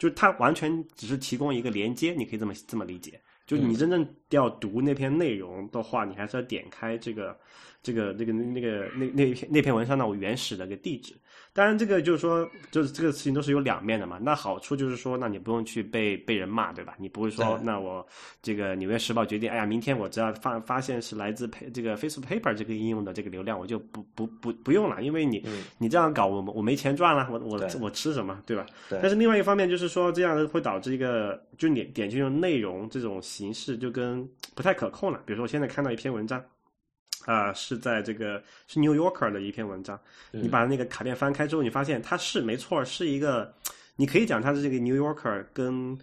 [0.02, 3.20] 就是它完全只是提供一个连接，你可以这么这么理解。
[3.46, 7.38] 就是你真正要读那篇内容的话，你还是要点开这个
[7.84, 11.14] 这个那个那个那那篇那篇文章的我原始的个地址。
[11.54, 14.18] 当然，这个就是说，就是这个事情都是有两面的嘛。
[14.22, 16.94] 那好处就是说，那你不用去被被人骂，对吧？
[16.98, 18.06] 你不会说，那我
[18.40, 25.46] 这个《纽约时报》决定，哎呀，明天我只要发发现是来自这个 Facebook Paper 这个应用的这个流量，我就不不不不用了，因为你
[25.76, 28.64] 你这样搞，我我没钱赚了，我我我吃什么，对吧？
[28.88, 35.20] 但是另外一方面就是说，这样会导致一个，就点点击用内容这种形式就跟不太可控了。
[35.26, 36.42] 比如说，我现在看到一篇文章。
[37.24, 39.98] 啊，是在这个是 New Yorker 的一篇文章。
[40.30, 43.52] 你把那个卡片翻开之后，你发现它是没错，是一个，
[43.96, 45.98] 你可以讲它是这个 New Yorker 跟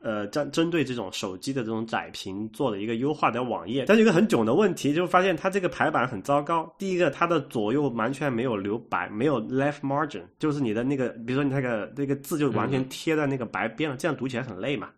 [0.00, 3.84] 呃针针对这种手机的这种窄屏做的一个优化的网页。
[3.86, 6.74] 但是一个很囧的问题，就发现它这个排版很糟糕。
[6.78, 14.90] 第一个，它的左右完全没有留白，没有 left margin，就是你的那个，比如说你那个那个字就完全贴在那个白边了，这样读起来很累嘛。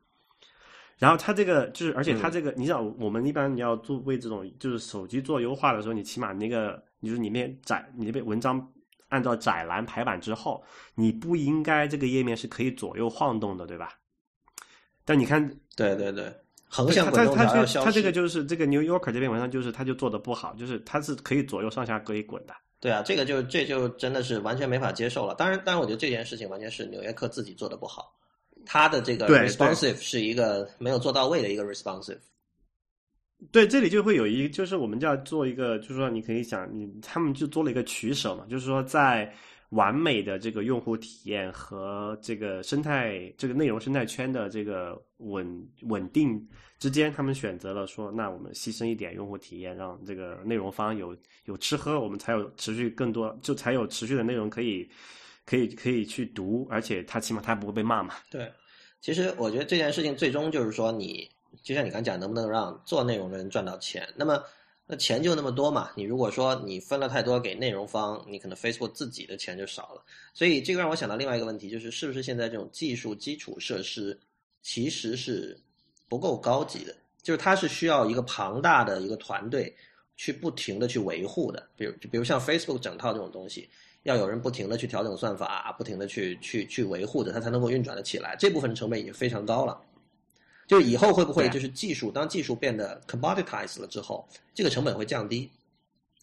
[0.99, 8.66] 然后它这个就是，而且它这个，你想，我们一般你要做为这种就是手机做优化的时候，你起码那个，你说里面窄，你那边文章
[9.09, 13.90] 按照窄栏排版之后，你不应该这个页面是可以左右晃动的，对吧？
[15.05, 16.32] 但你看，对对对，
[16.66, 22.55] 横向滚动它它它这个就是这个 New Yorker 这篇文章就是它就做的不好，就是它是可以左右上下可以滚的。
[22.80, 25.34] 对啊，这个就这就真的是完全没法接受了。
[25.34, 28.16] 当然，当然，我觉得这件事情完全是纽约客自己做的不好。
[28.67, 32.19] 它的这个 responsive 是一个没有做到位的一个 responsive。
[33.53, 39.31] 对，这里就会有一，就是我们就要做一个，就是说你可以想，你他们就做了一个取舍嘛，就是说在
[39.71, 46.43] 完美的这个用户体验和这个生态、这个内容生态圈的这个稳稳定
[46.79, 51.14] 之间，他们选择了说，那我们牺牲一点用户体验，让这个内容方有
[51.45, 54.89] 有吃喝，我们才有持续更多，就才有持续的内容可以。
[55.47, 58.16] 可以可以去读，而且他起码他不会被骂嘛。
[58.28, 58.53] 对，
[59.01, 61.30] 其实我觉得这件事情最终就是说，你
[61.62, 64.07] 就像你刚讲，能不能让做内容的人赚到钱？
[64.16, 64.42] 那么
[64.86, 65.90] 那钱就那么多嘛。
[65.94, 70.05] 你如果说你分了太多给内容方，你可能 Facebook 自己的钱就少了。
[70.34, 74.18] 所以这个让我想到另外一个问题，就是是不是现在这种技术基础设施
[74.62, 75.57] 其实是
[76.09, 76.92] 不够高级的？
[77.22, 79.72] 就是它是需要一个庞大的一个团队
[80.16, 81.68] 去不停的去维护的。
[81.76, 83.70] 比如就比如像 Facebook 整套这种东西。
[84.07, 88.35] 要有人不停的去调整算法，不停的去去去维护的，它才能够运转的起来。
[88.39, 89.79] 这部分成本已经非常高了。
[90.67, 95.51] 就以后会不会就是技术，当技术变得 commoditized 了之后，这个成本会降低。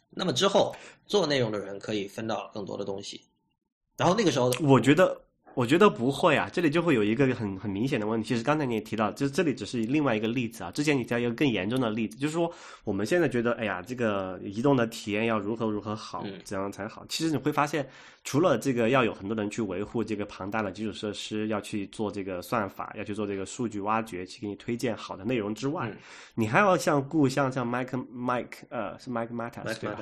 [0.10, 0.76] 那么之后
[1.06, 3.22] 做内容的人可以分到更多的东西。
[3.96, 5.22] 然后那个时候，我觉得。
[5.56, 8.28] 我觉得不会啊，这里就会有一个很很明显的问题。
[8.30, 10.72] 其实刚才你也提到，就是这里只是另外一个例子啊。
[10.72, 12.52] 之前你提到一个更严重的例子，就是说
[12.84, 17.06] 我们现在觉得，哎呀，这个移动的体验要如何如何好，怎样才好？
[17.08, 17.88] 其实你会发现，
[18.24, 25.92] 除了这个要有很多人去维护这个庞大的基础设施，要去做这个算法，要去做这个数据挖掘，去给你推荐好的内容之外，
[26.34, 29.98] 你还要像故像像 Mike Mike 呃是 Mike Matas 对吧？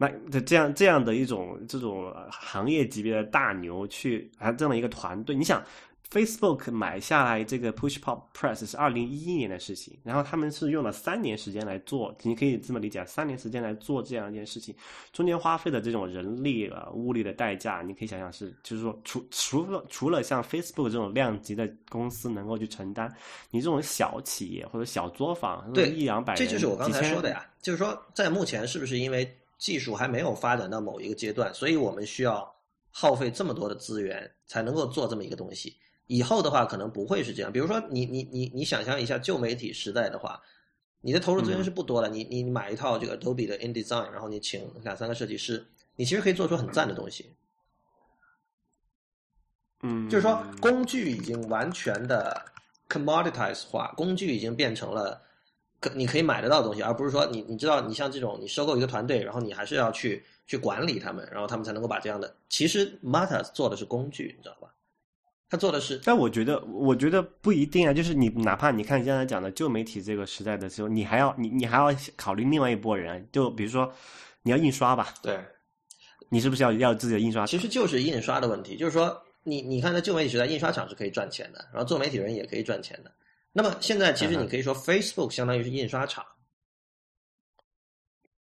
[0.00, 5.62] 那这样这样的一种这种行业级别的大牛去啊这样的一个团队，你想
[6.10, 14.74] ，Facebook 买下来这个 Pushpop Press 是二零一一年的事情，然后他们是用了三年时间来做，你可以这么理解，三年时间来做这样一件事情，
[15.12, 23.14] 中间花费的这种人力啊物力的代价，你可以想想是，就是说除除了除了像 Facebook 这种量级的公司能够去承担，
[23.50, 29.30] 你这种小企业或者小作坊，对一两百人，这就是我刚才说的呀，就是说在目前是不是因为。
[29.60, 32.50] 技术还没有发展到某一个阶段，所以我们需要
[32.90, 35.76] 耗费这么多的资源才能够做这么一个东西。
[36.06, 37.52] 以后的话可能不会是这样。
[37.52, 40.40] 比如说，你你你你想象一下旧媒体时代的话，
[41.02, 42.08] 你的投入资源是不多的。
[42.08, 47.36] 你你买一套这个 Adobe 的 InDesign，然后你请两三个设计师，你其实可以做出很赞的东西。
[49.82, 52.44] 嗯，就是说工具已经完全的
[52.88, 55.22] commoditize 化，工具已经变成了。
[55.80, 62.32] 可你可以买得到的东西，而不是说你你知道你像这种你收购一个团队，然后你还是要去去管理他们，然后他们才能够把这样的。
[62.48, 64.68] 其实 Mata 做的是工具，你知道吧？
[65.48, 66.00] 他做的是。
[66.04, 67.92] 但我觉得，我觉得不一定啊。
[67.92, 73.92] 就是你哪怕你看刚才讲的旧媒体这个时代的时候，你还要你你还要考虑另外一拨人，就比如说
[74.42, 75.14] 你要印刷吧？
[75.22, 75.38] 对。
[76.28, 77.44] 你是不是要要自己的印刷？
[77.44, 83.10] 其实就是印刷的问题，就是说你你看在旧媒体时代，印刷厂是可以赚钱的，然后做媒体人也可以赚钱的。
[83.52, 86.24] 那么现在其实你可以说 Facebook 相当于是印刷厂，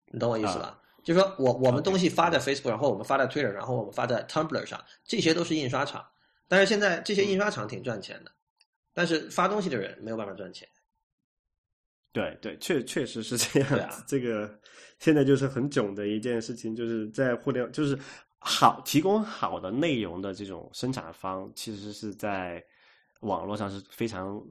[0.06, 0.82] 你懂我意思吧？
[1.04, 6.04] 就是说我我们东西发在 Facebook，然后我们发在 Twitter，然后我们发在 Tumblr 上，这些都是印刷厂。
[6.48, 8.32] 但是现在这些印刷厂挺赚钱的，
[8.92, 10.68] 但是发东西的人没有办法赚钱。
[12.12, 14.04] 对对，确确实是这样。
[14.06, 14.58] 这个
[14.98, 17.98] 现在就是很囧的一件事情，就是在互联网，就是
[18.38, 22.64] 好提供好的内容的这种生产方，其实是在
[23.20, 24.42] 网络上是非常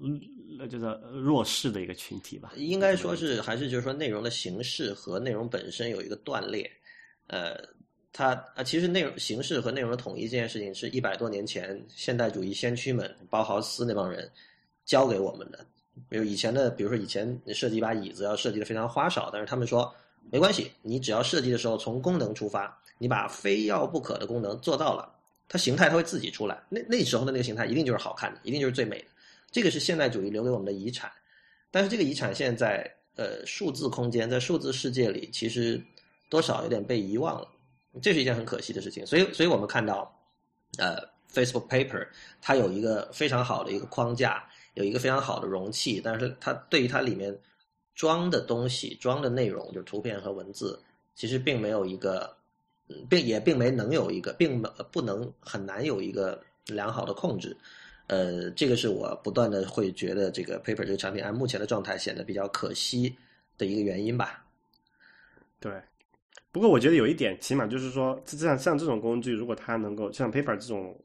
[0.70, 2.54] 就是弱势的一个群体吧。
[2.56, 6.70] 应该说是还是就是说内容的形式和内容本身有一个断裂，
[7.28, 7.56] 呃。
[8.18, 14.32] 它啊，其实内容形式和内容的统一这件事情，是一百多年前现代主义先驱们包豪斯那帮人
[14.86, 15.66] 教给我们的。
[16.08, 19.94] 比如以前的，比如说以前设计一把椅子要设计的非常花哨，但是他们说
[20.32, 25.14] 没关系，你只要设计的时候从功能出发，你把非要不可的功能做到了，
[25.48, 26.62] 它形态它会自己出来。
[26.70, 29.06] 那那时候的那个形态一定就是好看的，一定就是最美的。
[29.52, 31.12] 这个是现代主义留给我们的遗产。
[31.72, 35.82] 但是这个遗产现在呃数字空间，在数字世界里，其实
[36.30, 37.48] 多少有点被遗忘了。
[38.02, 40.14] 这是一件很可惜的事情，所以，所以我们看到，
[40.78, 40.98] 呃
[41.34, 42.06] ，Facebook Paper
[42.42, 44.44] 它有一个非常好的一个框架，
[44.74, 47.34] 有一个非常好的容器，但是它对于它里面
[47.94, 50.78] 装的东西、装的内容，就是图片和文字，
[51.16, 52.35] 其实并没有一个，
[53.10, 54.62] 并也并没能有一个，并
[54.92, 57.56] 不能很难有一个良好的控制。
[58.08, 63.16] 呃，这个是我不断的会觉得这个 Paper 这个产品按目前的状态显得比较可惜
[63.58, 64.46] 的一个原因吧。
[65.60, 65.74] 对。
[66.52, 70.98] 不过我觉得有一点，起码就是说，像像这种工具，如果它能够像 Paper 这种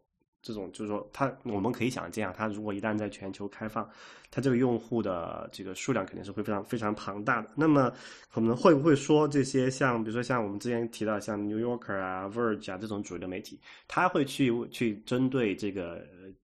[0.43, 3.89] 这种，就是说，它我们可以想这样，它如果一旦在全球开放，
[4.31, 7.51] 它这个用户的这个数量肯定是会非常非常庞大的。
[7.55, 7.93] 那么
[8.31, 16.03] 可能会不会说这些像比如说像我们之前提到像 New Yorker 啊、Verge 啊这种主流媒体，它会去去针对这个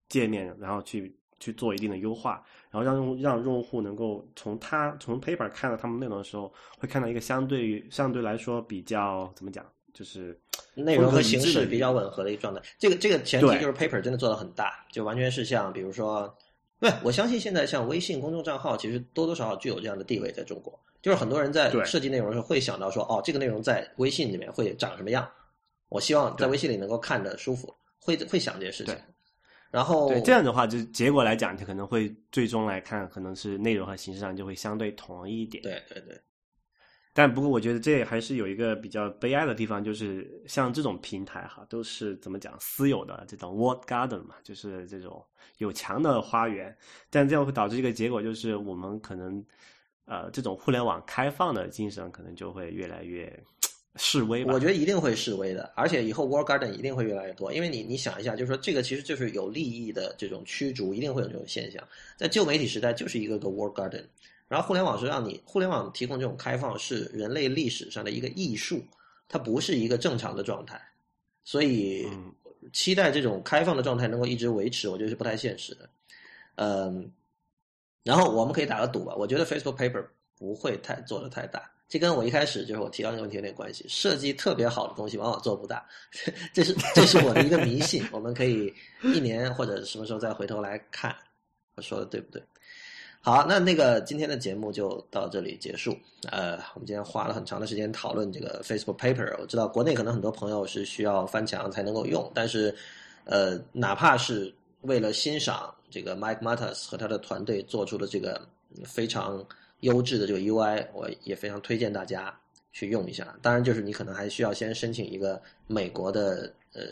[0.09, 1.15] 界面，然后去。
[1.39, 9.63] 去做一定的优化，然后让用让用户能够从他从 paper 看到他们内容的时候，会看到一个相对相对来说比较怎么讲，
[9.97, 10.39] 就是
[10.75, 12.61] 内容和形式比较吻合的一个状态。
[12.79, 16.37] 这个这个前提就是 paper 真的做的很大，就完全是像比如说，
[16.79, 25.27] 对，我相信现在像微信公众账号，其实多多少少具有这样的地位，在中国，就是很多人在设计内容的时候会想到说，哦，这个内容在微信里面会长什么样？
[25.89, 28.95] 我希望在微信里能够看着舒服，会会想这些事情。
[29.71, 35.63] 然后对这样的话，就结果来讲，它可能会最终来看，可能是内容和形式上就会相对统一一点。
[35.63, 36.21] 对对对。
[37.17, 45.25] 但不过，我觉得这还是有一个比较悲哀的地方，就是像这种平台哈，都是怎么讲私有的这种 walled garden 嘛，就是这种
[45.57, 46.77] 有墙的花园。
[47.09, 49.43] 但这样会导致一个结果，就是我们可能
[50.05, 53.43] 呃，这种互联网开放的精神可能就会越来越。
[53.99, 61.83] 示威，我觉得一定会示威的，而且以后 War Garden 一定会越来越多，因为你你想一下，就是说这个其实就是有利益的这种驱逐，一定会有这种现象。
[62.15, 64.05] 在旧媒体时代，就是一个个 War Garden，
[64.49, 68.83] 然后互联网是让你互联网提供这种开放，是人类历史上的一个艺术，
[69.29, 70.81] 它不是一个正常的状态，
[71.45, 72.07] 所以
[72.73, 75.89] 期待这种开放的状态能够一直维持，我觉得是不太现实的。
[76.57, 77.11] 嗯，
[78.03, 80.05] 然后我们可以打个赌吧，我觉得 Facebook Paper
[80.39, 81.71] 不会太做的太大。
[81.89, 83.85] 这跟我一开始就是我提到这个问题有点关系。
[83.89, 85.87] 设计特别好的东西往往做不大，
[86.53, 88.05] 这是这是我的一个迷信。
[88.11, 91.15] 我们可以一年或者什么时候再回头来看，
[91.77, 92.43] 我说的对不对？
[93.27, 95.99] 好，那那个今天的节目就到这里结束。
[96.31, 99.37] 呃，我们今天花了很长的时间讨论这个 Facebook Paper。
[99.41, 102.73] 我知道国内可能很多朋友是需要翻墙才能够用，但是
[103.25, 108.41] 呃，哪怕是为了欣赏这个 Mike Matas 和他的团队做出的这个
[108.85, 109.45] 非常。
[109.81, 112.35] 优质的这个 UI，我也非常推荐大家
[112.73, 113.37] 去用一下。
[113.43, 116.83] 当然，就是你可能还需要先申请一个美国的呃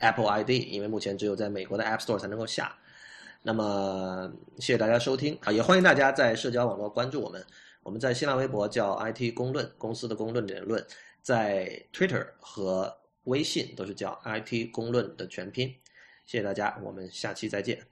[0.00, 2.76] Apple ID，因为目前只有在美国的 App Store 才能够下。
[3.42, 7.42] 那么，谢谢大家收听啊，也欢迎大家在社交网络关注我们。
[7.82, 10.84] 我们在新浪微博叫 IT 公论，公司的公论点论，
[11.22, 12.94] 在 Twitter 和
[13.24, 15.74] 微信都是叫 IT 公论的全拼。
[16.26, 17.89] 谢谢大家，我们下期再见。